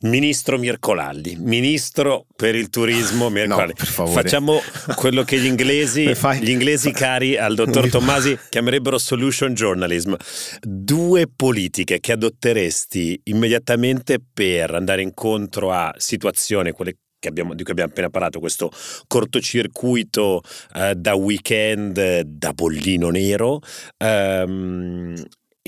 Ministro 0.00 0.58
Mircolalli, 0.58 1.36
Ministro 1.40 2.26
per 2.36 2.54
il 2.54 2.70
turismo 2.70 3.30
Mircolalli. 3.30 3.74
No. 3.96 4.06
Facciamo 4.06 4.60
quello 4.94 5.24
che 5.24 5.38
gli 5.38 5.46
inglesi, 5.46 6.12
gli 6.40 6.50
inglesi 6.50 6.92
cari 6.92 7.36
al 7.36 7.54
dottor 7.54 7.88
Tommasi 7.90 8.38
chiamerebbero 8.48 8.96
solution 8.98 9.54
journalism. 9.54 10.14
Due 10.60 11.26
politiche 11.34 11.98
che 11.98 12.12
adotteresti 12.12 13.20
immediatamente 13.24 14.18
per 14.32 14.74
andare 14.74 15.02
incontro 15.02 15.72
a 15.72 15.92
situazioni, 15.96 16.70
quelle 16.70 16.96
che 17.18 17.28
abbiamo- 17.28 17.54
di 17.54 17.64
cui 17.64 17.72
abbiamo 17.72 17.90
appena 17.90 18.10
parlato, 18.10 18.38
questo 18.38 18.70
cortocircuito 19.08 20.42
eh, 20.74 20.94
da 20.94 21.14
weekend 21.14 22.20
da 22.20 22.52
bollino 22.52 23.10
nero, 23.10 23.60
ehm, 23.96 25.14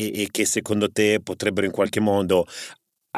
e, 0.00 0.22
e 0.22 0.28
che 0.30 0.44
secondo 0.46 0.90
te 0.90 1.20
potrebbero 1.22 1.66
in 1.66 1.72
qualche 1.72 2.00
modo 2.00 2.46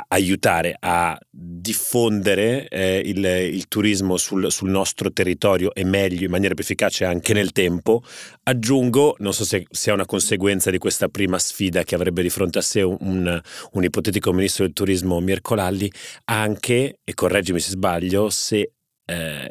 aiutare 0.09 0.75
a 0.79 1.19
diffondere 1.31 2.67
eh, 2.69 3.03
il, 3.05 3.25
il, 3.25 3.69
turismo 3.69 4.17
sul, 4.17 4.51
sul, 4.51 4.71
nostro 4.71 5.13
territorio 5.13 5.75
e 5.75 5.85
meglio, 5.85 6.25
in 6.25 6.31
maniera 6.31 6.55
più 6.55 6.63
efficace 6.65 7.05
anche 7.05 7.33
nel 7.35 7.53
tempo. 7.53 8.03
Aggiungo, 8.45 9.17
non 9.19 9.35
so 9.35 9.45
se 9.45 9.67
sia 9.71 9.93
una 9.93 10.07
conseguenza 10.07 10.71
di 10.71 10.79
questa 10.79 11.09
prima 11.09 11.39
sfida 11.39 11.85
che 11.85 11.95
avrebbe 11.95 12.23
di 12.23 12.31
fronte 12.31 12.59
a 12.59 12.63
sé 12.63 12.83
un, 12.83 13.41
un 13.73 13.85
ipotetico 13.85 14.33
ministro 14.33 14.65
del 14.65 14.73
turismo 14.73 15.21
Mircolalli, 15.21 15.91
anche, 16.25 17.01
e 17.05 17.15
correggimi 17.15 17.61
se 17.61 17.71
sbaglio, 17.71 18.31
se 18.31 18.73
eh, 19.05 19.51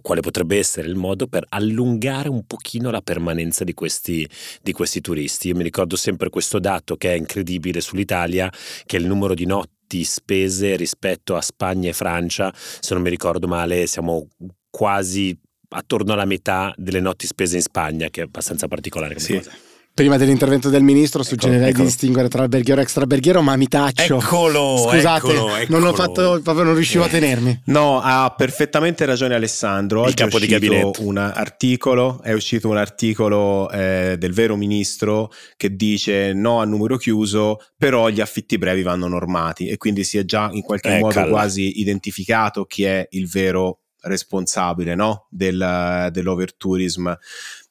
quale 0.00 0.20
potrebbe 0.20 0.58
essere 0.58 0.88
il 0.88 0.94
modo 0.94 1.26
per 1.26 1.44
allungare 1.48 2.28
un 2.28 2.44
pochino 2.46 2.90
la 2.90 3.02
permanenza 3.02 3.64
di 3.64 3.74
questi, 3.74 4.28
di 4.62 4.72
questi 4.72 5.00
turisti. 5.00 5.48
Io 5.48 5.56
mi 5.56 5.62
ricordo 5.62 5.96
sempre 5.96 6.30
questo 6.30 6.58
dato 6.58 6.96
che 6.96 7.12
è 7.12 7.16
incredibile 7.16 7.80
sull'Italia, 7.80 8.50
che 8.84 8.96
è 8.96 9.00
il 9.00 9.06
numero 9.06 9.34
di 9.34 9.46
notti 9.46 9.71
spese 10.04 10.76
rispetto 10.76 11.36
a 11.36 11.40
Spagna 11.40 11.90
e 11.90 11.92
Francia, 11.92 12.52
se 12.54 12.94
non 12.94 13.02
mi 13.02 13.10
ricordo 13.10 13.46
male 13.46 13.86
siamo 13.86 14.28
quasi 14.70 15.38
attorno 15.74 16.12
alla 16.12 16.24
metà 16.24 16.72
delle 16.76 17.00
notti 17.00 17.26
spese 17.26 17.56
in 17.56 17.62
Spagna, 17.62 18.08
che 18.08 18.22
è 18.22 18.24
abbastanza 18.24 18.68
particolare 18.68 19.14
come 19.14 19.26
sì. 19.26 19.36
cosa. 19.36 19.52
Prima 19.94 20.16
dell'intervento 20.16 20.70
del 20.70 20.82
ministro 20.82 21.22
suggerirei 21.22 21.68
eccolo. 21.68 21.84
di 21.84 21.90
distinguere 21.90 22.28
tra 22.30 22.42
alberghiero 22.44 22.80
e 22.80 22.84
extraberghiero, 22.84 23.42
ma 23.42 23.56
mi 23.56 23.68
taccio. 23.68 24.20
Eccolo! 24.20 24.88
Scusate, 24.88 25.32
eccolo, 25.32 25.54
eccolo. 25.54 25.78
non 25.78 25.88
ho 25.88 25.92
fatto, 25.92 26.40
proprio 26.42 26.64
non 26.64 26.74
riuscivo 26.74 27.04
eh. 27.04 27.08
a 27.08 27.10
tenermi. 27.10 27.62
No, 27.66 28.00
ha 28.00 28.32
perfettamente 28.34 29.04
ragione 29.04 29.34
Alessandro. 29.34 30.00
Oggi 30.00 30.08
Il 30.08 30.14
capo 30.14 30.38
di 30.38 30.46
gabinetto. 30.46 31.02
Un 31.02 31.18
articolo, 31.18 32.22
è 32.22 32.32
uscito 32.32 32.70
un 32.70 32.78
articolo 32.78 33.70
eh, 33.70 34.16
del 34.18 34.32
vero 34.32 34.56
ministro 34.56 35.30
che 35.58 35.76
dice 35.76 36.32
no 36.32 36.60
a 36.60 36.64
numero 36.64 36.96
chiuso, 36.96 37.58
però 37.76 38.08
gli 38.08 38.22
affitti 38.22 38.56
brevi 38.56 38.80
vanno 38.80 39.08
normati 39.08 39.68
e 39.68 39.76
quindi 39.76 40.04
si 40.04 40.16
è 40.16 40.24
già 40.24 40.48
in 40.52 40.62
qualche 40.62 40.88
Eccala. 40.88 41.20
modo 41.20 41.28
quasi 41.28 41.80
identificato 41.80 42.64
chi 42.64 42.84
è 42.84 43.06
il 43.10 43.28
vero 43.28 43.80
responsabile 44.00 44.94
no? 44.94 45.26
Del, 45.28 46.08
dell'overtourism. 46.10 47.12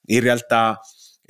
In 0.06 0.20
realtà 0.20 0.80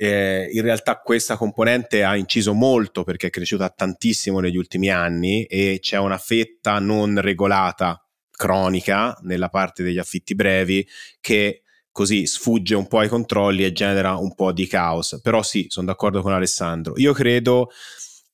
eh, 0.02 0.48
in 0.50 0.62
realtà 0.62 0.96
questa 0.96 1.36
componente 1.36 2.02
ha 2.02 2.16
inciso 2.16 2.54
molto 2.54 3.04
perché 3.04 3.28
è 3.28 3.30
cresciuta 3.30 3.68
tantissimo 3.68 4.40
negli 4.40 4.56
ultimi 4.56 4.90
anni 4.90 5.44
e 5.44 5.78
c'è 5.80 5.96
una 5.98 6.18
fetta 6.18 6.80
non 6.80 7.20
regolata 7.20 8.04
cronica 8.28 9.16
nella 9.22 9.48
parte 9.48 9.84
degli 9.84 9.98
affitti 9.98 10.34
brevi 10.34 10.84
che 11.20 11.62
così 11.92 12.26
sfugge 12.26 12.74
un 12.74 12.88
po' 12.88 12.98
ai 12.98 13.08
controlli 13.08 13.64
e 13.64 13.70
genera 13.70 14.16
un 14.16 14.34
po' 14.34 14.50
di 14.50 14.66
caos. 14.66 15.20
Però 15.22 15.40
sì, 15.40 15.66
sono 15.68 15.86
d'accordo 15.86 16.20
con 16.20 16.32
Alessandro. 16.32 16.94
Io 16.96 17.12
credo 17.12 17.70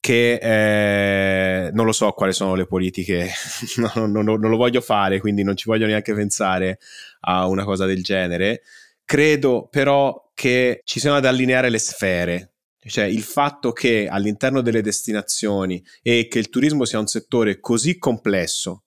che 0.00 0.38
eh, 0.40 1.70
non 1.72 1.84
lo 1.84 1.92
so 1.92 2.12
quali 2.12 2.32
sono 2.32 2.54
le 2.54 2.64
politiche, 2.64 3.28
non, 3.94 4.10
non, 4.10 4.24
non, 4.24 4.48
lo 4.48 4.56
voglio 4.56 4.80
fare, 4.80 5.20
quindi 5.20 5.42
non 5.42 5.54
ci 5.54 5.68
voglio 5.68 5.84
neanche 5.84 6.14
pensare 6.14 6.78
a 7.20 7.46
una 7.46 7.64
cosa 7.64 7.84
del 7.84 8.02
genere. 8.02 8.62
Credo 9.04 9.68
però 9.70 10.27
che 10.38 10.82
ci 10.84 11.00
siano 11.00 11.16
ad 11.16 11.24
allineare 11.24 11.68
le 11.68 11.80
sfere, 11.80 12.52
cioè 12.86 13.06
il 13.06 13.24
fatto 13.24 13.72
che 13.72 14.06
all'interno 14.08 14.60
delle 14.60 14.82
destinazioni 14.82 15.84
e 16.00 16.28
che 16.28 16.38
il 16.38 16.48
turismo 16.48 16.84
sia 16.84 17.00
un 17.00 17.08
settore 17.08 17.58
così 17.58 17.98
complesso 17.98 18.84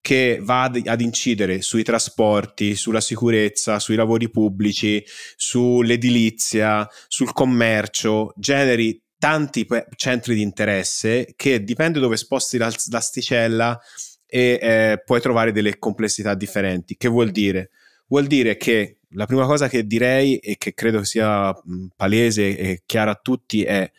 che 0.00 0.38
va 0.40 0.62
ad, 0.62 0.80
ad, 0.86 1.02
incidere 1.02 1.60
sui 1.60 1.82
trasporti, 1.82 2.74
sulla 2.76 3.02
sicurezza, 3.02 3.78
sui 3.78 3.94
lavori 3.94 4.30
pubblici, 4.30 5.04
sull'edilizia, 5.36 6.88
sul 7.08 7.34
commercio, 7.34 8.32
generi 8.38 9.02
tanti 9.18 9.66
pe- 9.66 9.86
centri 9.96 10.34
di 10.34 10.40
interesse 10.40 11.34
che 11.36 11.62
dipende 11.62 12.00
dove 12.00 12.16
sposti 12.16 12.56
la, 12.56 12.72
l'asticella 12.90 13.78
e 14.24 14.58
eh, 14.62 15.02
puoi 15.04 15.20
trovare 15.20 15.52
delle 15.52 15.78
complessità 15.78 16.32
differenti. 16.32 16.96
Che 16.96 17.08
vuol 17.08 17.32
dire? 17.32 17.68
Vuol 18.06 18.26
dire 18.26 18.56
che 18.56 18.99
la 19.10 19.26
prima 19.26 19.46
cosa 19.46 19.68
che 19.68 19.86
direi 19.86 20.36
e 20.38 20.56
che 20.56 20.74
credo 20.74 21.04
sia 21.04 21.54
palese 21.96 22.56
e 22.56 22.82
chiara 22.86 23.12
a 23.12 23.20
tutti 23.20 23.64
è 23.64 23.90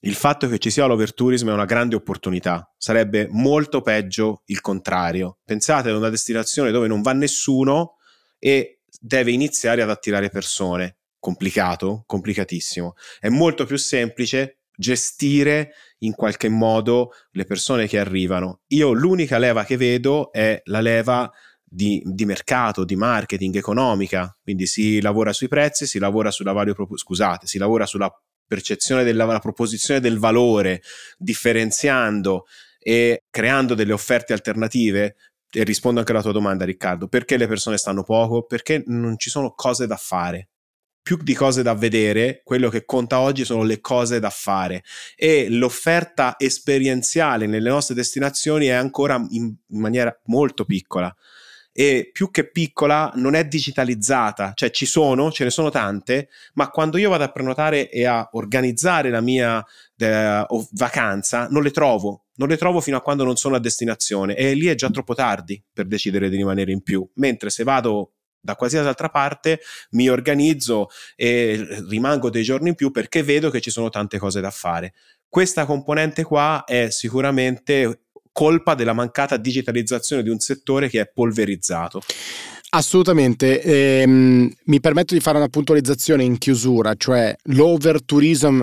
il 0.00 0.14
fatto 0.14 0.48
che 0.48 0.58
ci 0.58 0.70
sia 0.70 0.86
l'overtourism 0.86 1.48
è 1.48 1.52
una 1.52 1.64
grande 1.64 1.96
opportunità. 1.96 2.72
Sarebbe 2.76 3.26
molto 3.30 3.80
peggio 3.80 4.42
il 4.46 4.60
contrario. 4.60 5.38
Pensate 5.44 5.90
ad 5.90 5.96
una 5.96 6.10
destinazione 6.10 6.70
dove 6.70 6.86
non 6.86 7.02
va 7.02 7.12
nessuno 7.12 7.96
e 8.38 8.82
deve 9.00 9.32
iniziare 9.32 9.82
ad 9.82 9.90
attirare 9.90 10.28
persone. 10.28 10.98
Complicato, 11.18 12.04
complicatissimo. 12.06 12.94
È 13.18 13.28
molto 13.28 13.64
più 13.64 13.76
semplice 13.76 14.58
gestire 14.76 15.72
in 16.00 16.14
qualche 16.14 16.48
modo 16.48 17.10
le 17.32 17.44
persone 17.44 17.88
che 17.88 17.98
arrivano. 17.98 18.60
Io 18.68 18.92
l'unica 18.92 19.38
leva 19.38 19.64
che 19.64 19.76
vedo 19.76 20.30
è 20.30 20.60
la 20.66 20.80
leva 20.80 21.32
di, 21.76 22.02
di, 22.06 22.24
mercato, 22.24 22.86
di 22.86 22.96
marketing, 22.96 23.54
economica, 23.56 24.34
quindi 24.42 24.66
si 24.66 24.98
lavora 25.02 25.34
sui 25.34 25.46
prezzi, 25.46 25.86
si 25.86 25.98
lavora 25.98 26.30
sulla 26.30 26.52
value, 26.52 26.74
scusate, 26.94 27.46
si 27.46 27.58
lavora 27.58 27.84
sulla 27.84 28.10
percezione 28.46 29.04
della 29.04 29.38
proposizione 29.40 30.00
del 30.00 30.18
valore, 30.18 30.80
differenziando 31.18 32.46
e 32.78 33.24
creando 33.28 33.74
delle 33.74 33.92
offerte 33.92 34.32
alternative. 34.32 35.16
E 35.50 35.64
rispondo 35.64 36.00
anche 36.00 36.12
alla 36.12 36.22
tua 36.22 36.32
domanda, 36.32 36.64
Riccardo: 36.64 37.08
perché 37.08 37.36
le 37.36 37.46
persone 37.46 37.76
stanno 37.76 38.04
poco? 38.04 38.46
Perché 38.46 38.82
non 38.86 39.18
ci 39.18 39.28
sono 39.28 39.52
cose 39.52 39.86
da 39.86 39.96
fare 39.96 40.48
più 41.02 41.18
di 41.18 41.34
cose 41.34 41.62
da 41.62 41.74
vedere, 41.74 42.40
quello 42.42 42.68
che 42.68 42.84
conta 42.84 43.20
oggi 43.20 43.44
sono 43.44 43.62
le 43.62 43.80
cose 43.80 44.18
da 44.18 44.30
fare 44.30 44.82
e 45.14 45.48
l'offerta 45.48 46.34
esperienziale 46.36 47.46
nelle 47.46 47.68
nostre 47.68 47.94
destinazioni 47.94 48.66
è 48.66 48.72
ancora 48.72 49.24
in 49.30 49.54
maniera 49.68 50.12
molto 50.24 50.64
piccola 50.64 51.14
e 51.78 52.08
più 52.10 52.30
che 52.30 52.50
piccola 52.50 53.12
non 53.16 53.34
è 53.34 53.44
digitalizzata, 53.44 54.52
cioè 54.54 54.70
ci 54.70 54.86
sono, 54.86 55.30
ce 55.30 55.44
ne 55.44 55.50
sono 55.50 55.68
tante, 55.68 56.30
ma 56.54 56.70
quando 56.70 56.96
io 56.96 57.10
vado 57.10 57.24
a 57.24 57.28
prenotare 57.28 57.90
e 57.90 58.06
a 58.06 58.26
organizzare 58.32 59.10
la 59.10 59.20
mia 59.20 59.62
eh, 59.98 60.46
vacanza 60.70 61.48
non 61.50 61.62
le 61.62 61.70
trovo, 61.70 62.28
non 62.36 62.48
le 62.48 62.56
trovo 62.56 62.80
fino 62.80 62.96
a 62.96 63.02
quando 63.02 63.24
non 63.24 63.36
sono 63.36 63.56
a 63.56 63.60
destinazione. 63.60 64.34
E 64.36 64.54
lì 64.54 64.68
è 64.68 64.74
già 64.74 64.88
troppo 64.88 65.14
tardi 65.14 65.62
per 65.70 65.84
decidere 65.84 66.30
di 66.30 66.36
rimanere 66.36 66.72
in 66.72 66.82
più, 66.82 67.06
mentre 67.16 67.50
se 67.50 67.62
vado 67.62 68.12
da 68.40 68.54
qualsiasi 68.54 68.88
altra 68.88 69.10
parte 69.10 69.60
mi 69.90 70.08
organizzo 70.08 70.88
e 71.14 71.82
rimango 71.90 72.30
dei 72.30 72.42
giorni 72.42 72.70
in 72.70 72.74
più 72.74 72.90
perché 72.90 73.22
vedo 73.22 73.50
che 73.50 73.60
ci 73.60 73.70
sono 73.70 73.90
tante 73.90 74.16
cose 74.16 74.40
da 74.40 74.50
fare. 74.50 74.94
Questa 75.28 75.66
componente 75.66 76.22
qua 76.22 76.64
è 76.64 76.88
sicuramente 76.88 78.05
colpa 78.36 78.74
della 78.74 78.92
mancata 78.92 79.38
digitalizzazione 79.38 80.22
di 80.22 80.28
un 80.28 80.38
settore 80.40 80.90
che 80.90 81.00
è 81.00 81.10
polverizzato. 81.10 82.02
Assolutamente, 82.68 83.62
ehm, 83.62 84.52
mi 84.64 84.80
permetto 84.80 85.14
di 85.14 85.20
fare 85.20 85.38
una 85.38 85.48
puntualizzazione 85.48 86.22
in 86.22 86.36
chiusura, 86.36 86.92
cioè 86.96 87.34
l'overtourism 87.44 88.62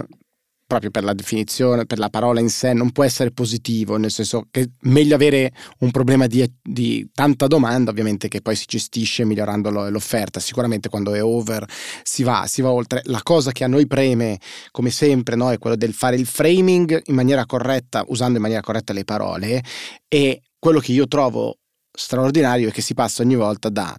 proprio 0.73 0.89
per 0.89 1.03
la 1.03 1.13
definizione, 1.13 1.85
per 1.85 1.99
la 1.99 2.09
parola 2.09 2.39
in 2.39 2.49
sé, 2.49 2.73
non 2.73 2.91
può 2.91 3.03
essere 3.03 3.29
positivo, 3.29 3.97
nel 3.97 4.09
senso 4.09 4.47
che 4.49 4.61
è 4.61 4.69
meglio 4.81 5.13
avere 5.13 5.53
un 5.79 5.91
problema 5.91 6.25
di, 6.25 6.43
di 6.63 7.07
tanta 7.13 7.45
domanda, 7.45 7.91
ovviamente, 7.91 8.27
che 8.27 8.41
poi 8.41 8.55
si 8.55 8.65
gestisce 8.67 9.23
migliorando 9.23 9.69
l'offerta. 9.69 10.39
Sicuramente 10.39 10.89
quando 10.89 11.13
è 11.13 11.23
over 11.23 11.63
si 12.01 12.23
va, 12.23 12.45
si 12.47 12.63
va 12.63 12.71
oltre. 12.71 13.01
La 13.05 13.21
cosa 13.21 13.51
che 13.51 13.63
a 13.63 13.67
noi 13.67 13.85
preme, 13.85 14.39
come 14.71 14.89
sempre, 14.89 15.35
no, 15.35 15.51
è 15.51 15.59
quello 15.59 15.75
del 15.75 15.93
fare 15.93 16.15
il 16.15 16.25
framing 16.25 17.03
in 17.05 17.13
maniera 17.13 17.45
corretta, 17.45 18.03
usando 18.07 18.37
in 18.37 18.41
maniera 18.41 18.63
corretta 18.63 18.93
le 18.93 19.03
parole, 19.03 19.63
e 20.07 20.41
quello 20.57 20.79
che 20.79 20.91
io 20.91 21.07
trovo 21.07 21.59
straordinario 21.95 22.69
è 22.69 22.71
che 22.71 22.81
si 22.81 22.95
passa 22.95 23.21
ogni 23.21 23.35
volta 23.35 23.69
da 23.69 23.95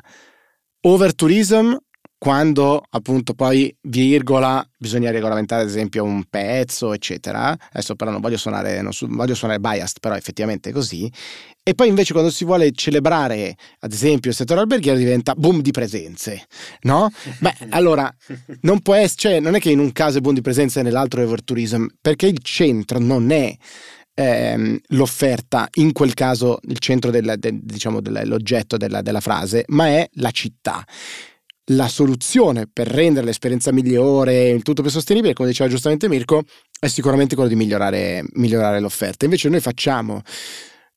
overtourism 0.80 1.76
quando 2.24 2.82
appunto 2.88 3.34
poi 3.34 3.76
virgola 3.82 4.66
bisogna 4.78 5.10
regolamentare 5.10 5.60
ad 5.60 5.68
esempio 5.68 6.04
un 6.04 6.24
pezzo 6.24 6.94
eccetera. 6.94 7.54
Adesso 7.72 7.96
però 7.96 8.10
non 8.10 8.22
voglio 8.22 8.38
suonare 8.38 8.80
non 8.80 8.94
su, 8.94 9.06
voglio 9.08 9.34
suonare 9.34 9.60
biased 9.60 9.98
però 10.00 10.14
effettivamente 10.14 10.70
è 10.70 10.72
così. 10.72 11.12
E 11.62 11.74
poi 11.74 11.88
invece 11.88 12.14
quando 12.14 12.30
si 12.30 12.46
vuole 12.46 12.72
celebrare 12.72 13.54
ad 13.80 13.92
esempio 13.92 14.30
il 14.30 14.36
settore 14.36 14.60
alberghiero 14.60 14.96
diventa 14.96 15.34
boom 15.34 15.60
di 15.60 15.70
presenze 15.70 16.46
no? 16.82 17.10
beh 17.40 17.56
allora 17.70 18.10
non 18.62 18.80
può 18.80 18.94
essere 18.94 19.16
cioè 19.18 19.40
non 19.40 19.54
è 19.54 19.60
che 19.60 19.70
in 19.70 19.78
un 19.78 19.92
caso 19.92 20.16
è 20.16 20.20
boom 20.22 20.34
di 20.34 20.40
presenze 20.40 20.80
e 20.80 20.82
nell'altro 20.82 21.20
è 21.20 21.26
overtourism 21.26 21.84
perché 22.00 22.26
il 22.26 22.38
centro 22.40 22.98
non 22.98 23.32
è 23.32 23.54
ehm, 24.14 24.78
l'offerta, 24.88 25.68
in 25.74 25.92
quel 25.92 26.14
caso 26.14 26.58
il 26.68 26.78
centro 26.78 27.10
del, 27.10 27.34
del, 27.36 27.60
diciamo, 27.60 28.00
dell'oggetto 28.00 28.78
della, 28.78 29.02
della 29.02 29.20
frase, 29.20 29.64
ma 29.68 29.88
è 29.88 30.08
la 30.14 30.30
città 30.30 30.84
la 31.68 31.88
soluzione 31.88 32.68
per 32.70 32.86
rendere 32.88 33.26
l'esperienza 33.26 33.72
migliore, 33.72 34.50
il 34.50 34.62
tutto 34.62 34.82
più 34.82 34.90
sostenibile, 34.90 35.32
come 35.32 35.48
diceva 35.48 35.70
giustamente 35.70 36.08
Mirko, 36.08 36.42
è 36.78 36.88
sicuramente 36.88 37.34
quello 37.34 37.48
di 37.48 37.56
migliorare, 37.56 38.24
migliorare 38.32 38.80
l'offerta. 38.80 39.24
Invece 39.24 39.48
noi 39.48 39.60
facciamo 39.60 40.20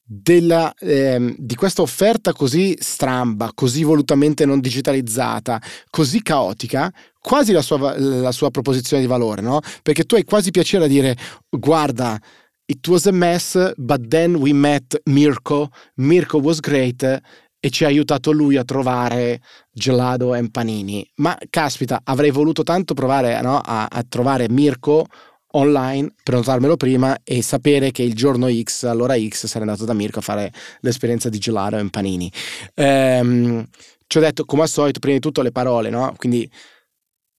della, 0.03 0.73
eh, 0.80 1.36
di 1.38 1.56
questa 1.56 1.82
offerta 1.82 2.34
così 2.34 2.75
stramba, 2.80 3.51
così 3.53 3.84
volutamente 3.84 4.45
non 4.45 4.60
digitalizzata, 4.60 5.62
così 5.89 6.21
caotica, 6.21 6.91
quasi 7.19 7.51
la 7.51 7.62
sua, 7.62 7.97
la 7.97 8.32
sua 8.32 8.49
proposizione 8.51 9.01
di 9.01 9.08
valore, 9.08 9.41
no? 9.41 9.60
Perché 9.84 10.03
tu 10.03 10.15
hai 10.15 10.23
quasi 10.23 10.51
piacere 10.51 10.86
a 10.86 10.88
dire, 10.88 11.15
guarda, 11.49 12.19
it 12.65 12.86
was 12.88 13.06
a 13.06 13.12
mess, 13.12 13.73
but 13.75 14.08
then 14.08 14.36
we 14.36 14.53
met 14.53 14.99
Mirko. 15.06 15.69
Mirko 15.95 16.39
was 16.39 16.60
great 16.60 17.21
e 17.67 17.69
ci 17.69 17.84
ha 17.84 17.88
aiutato 17.88 18.32
lui 18.32 18.56
a 18.56 18.63
trovare 18.63 19.41
gelato 19.73 20.34
e 20.34 20.49
panini. 20.49 21.06
Ma 21.15 21.38
caspita, 21.49 21.99
avrei 22.06 22.32
voluto 22.32 22.63
tanto 22.63 22.93
provare 22.93 23.41
no, 23.41 23.60
a, 23.60 23.88
a, 23.91 24.06
trovare 24.08 24.49
Mirko 24.49 25.06
online, 25.51 26.13
prenotarmelo 26.23 26.77
prima 26.77 27.17
e 27.23 27.41
sapere 27.41 27.91
che 27.91 28.03
il 28.03 28.13
giorno 28.13 28.47
X, 28.49 28.84
all'ora 28.84 29.17
X, 29.17 29.47
sarei 29.47 29.67
andato 29.67 29.84
da 29.84 29.93
Mirko 29.93 30.19
a 30.19 30.21
fare 30.21 30.53
l'esperienza 30.80 31.27
di 31.27 31.39
gelato 31.39 31.77
e 31.77 31.89
panini. 31.89 32.32
Ehm, 32.73 33.65
ci 34.08 34.17
ho 34.17 34.21
detto, 34.21 34.45
come 34.45 34.62
al 34.62 34.69
solito, 34.69 34.99
prima 34.99 35.15
di 35.15 35.21
tutto 35.21 35.41
le 35.41 35.51
parole, 35.51 35.89
no? 35.89 36.13
Quindi 36.15 36.49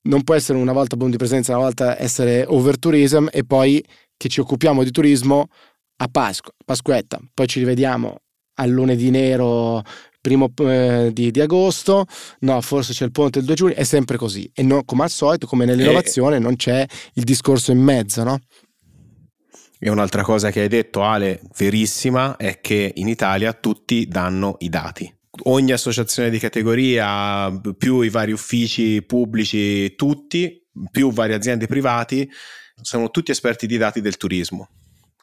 non 0.09 0.23
può 0.25 0.35
essere 0.35 0.59
una 0.59 0.73
volta 0.73 0.97
boom 0.97 1.11
di 1.11 1.17
presenza, 1.17 1.53
una 1.55 1.65
volta 1.65 1.99
essere 1.99 2.45
over 2.47 2.79
tourism 2.79 3.29
e 3.31 3.45
poi 3.45 3.83
che 4.15 4.29
ci 4.29 4.41
occupiamo 4.41 4.85
di 4.85 4.91
turismo 4.91 5.49
a 6.01 6.09
Pasqua, 6.09 6.53
Pasquetta, 6.67 7.19
poi 7.33 7.47
ci 7.47 7.61
rivediamo 7.61 8.19
al 8.59 8.71
lunedì 8.71 9.11
nero 9.11 9.83
primo 10.21 10.53
eh, 10.59 11.11
di, 11.13 11.31
di, 11.31 11.41
agosto, 11.41 12.07
no, 12.41 12.61
forse 12.61 12.93
c'è 12.93 13.05
il 13.05 13.13
ponte 13.13 13.39
il 13.39 13.45
2 13.45 13.55
giugno, 13.55 13.75
è 13.75 13.85
sempre 13.85 14.17
così. 14.17 14.51
E 14.55 14.63
no, 14.63 14.85
come 14.85 15.05
al 15.05 15.11
solito, 15.11 15.47
come 15.47 15.65
nell'innovazione, 15.65 16.37
e... 16.37 16.39
non 16.39 16.57
c'è 16.57 16.87
il 17.15 17.25
discorso 17.25 17.73
in 17.73 17.79
mezzo, 17.79 18.23
no? 18.23 18.39
E 19.81 19.91
un'altra 19.91 20.23
cosa 20.23 20.51
che 20.51 20.63
hai 20.63 20.69
detto, 20.69 21.03
Ale, 21.03 21.41
verissima, 21.57 22.37
è 22.37 22.61
che 22.61 22.93
in 22.97 23.07
Italia 23.09 23.53
tutti 23.53 24.07
danno 24.09 24.57
i 24.59 24.69
dati. 24.69 25.13
Ogni 25.45 25.71
associazione 25.71 26.31
di 26.31 26.39
categoria, 26.41 27.49
più 27.77 28.01
i 28.01 28.09
vari 28.09 28.33
uffici 28.33 29.03
pubblici, 29.05 29.95
tutti, 29.95 30.67
più 30.91 31.13
varie 31.13 31.37
aziende 31.37 31.67
privati, 31.67 32.29
sono 32.81 33.11
tutti 33.11 33.31
esperti 33.31 33.67
di 33.67 33.77
dati 33.77 34.01
del 34.01 34.17
turismo. 34.17 34.69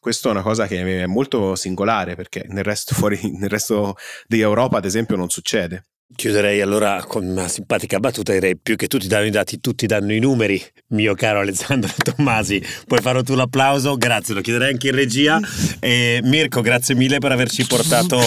Questo 0.06 0.28
è 0.28 0.32
una 0.34 0.44
cosa 0.44 0.68
che 0.68 1.02
è 1.02 1.06
molto 1.08 1.56
singolare 1.56 2.14
perché 2.14 2.46
nel 2.50 2.64
resto, 2.64 2.94
fuori, 2.94 3.20
nel 3.40 3.50
resto 3.50 3.96
d'Europa, 4.28 4.78
ad 4.78 4.86
esempio, 4.86 5.16
non 5.16 5.30
succede. 5.30 5.86
Chiuderei 6.16 6.62
allora 6.62 7.04
con 7.04 7.26
una 7.26 7.48
simpatica 7.48 7.98
battuta, 7.98 8.32
direi 8.32 8.56
più 8.56 8.76
che 8.76 8.86
tutti 8.86 9.08
danno 9.08 9.26
i 9.26 9.32
dati, 9.32 9.60
tutti 9.60 9.88
danno 9.88 10.14
i 10.14 10.20
numeri, 10.20 10.64
mio 10.90 11.16
caro 11.16 11.40
Alessandro 11.40 11.90
Tommasi. 11.98 12.64
Puoi 12.86 13.02
fare 13.02 13.24
tu 13.24 13.34
l'applauso, 13.34 13.98
grazie, 13.98 14.36
lo 14.36 14.42
chiederei 14.42 14.74
anche 14.74 14.90
in 14.90 14.96
regia. 14.96 15.40
E 15.80 16.20
Mirko, 16.22 16.62
grazie 16.62 16.94
mille 16.94 17.18
per 17.18 17.32
averci 17.32 17.66
portato 17.66 18.20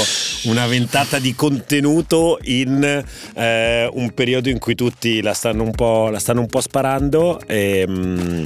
una 0.47 0.67
ventata 0.67 1.21
di 1.21 1.33
contenuto 1.37 2.41
in 2.43 3.05
eh, 3.35 3.89
un 3.93 4.11
periodo 4.15 4.49
in 4.49 4.59
cui 4.59 4.75
tutti 4.75 5.23
la 5.23 5.33
stanno 5.33 5.63
un 5.63 5.71
po', 5.71 6.13
stanno 6.19 6.41
un 6.41 6.49
po 6.49 6.61
sparando. 6.61 7.41
E, 7.47 7.87
mm, 7.89 8.45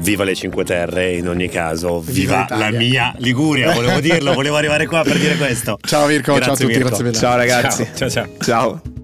Viva 0.00 0.24
le 0.24 0.34
Cinque 0.34 0.64
Terre 0.64 1.12
in 1.12 1.28
ogni 1.28 1.48
caso, 1.48 2.00
viva, 2.00 2.46
viva 2.48 2.58
la 2.58 2.70
mia 2.70 3.14
Liguria, 3.18 3.72
volevo 3.72 4.00
dirlo, 4.00 4.32
volevo 4.32 4.56
arrivare 4.56 4.86
qua 4.86 5.02
per 5.02 5.18
dire 5.18 5.36
questo. 5.36 5.78
Ciao 5.80 6.06
Mirko, 6.06 6.34
grazie, 6.34 6.44
ciao 6.44 6.54
a 6.54 6.56
tutti, 6.56 6.72
Mirko. 6.72 6.86
grazie 6.88 7.04
mille. 7.04 7.16
Ciao 7.18 7.36
ragazzi. 7.36 7.84
ciao. 7.94 8.08
ciao. 8.08 8.08
ciao. 8.08 8.36
ciao. 8.40 8.99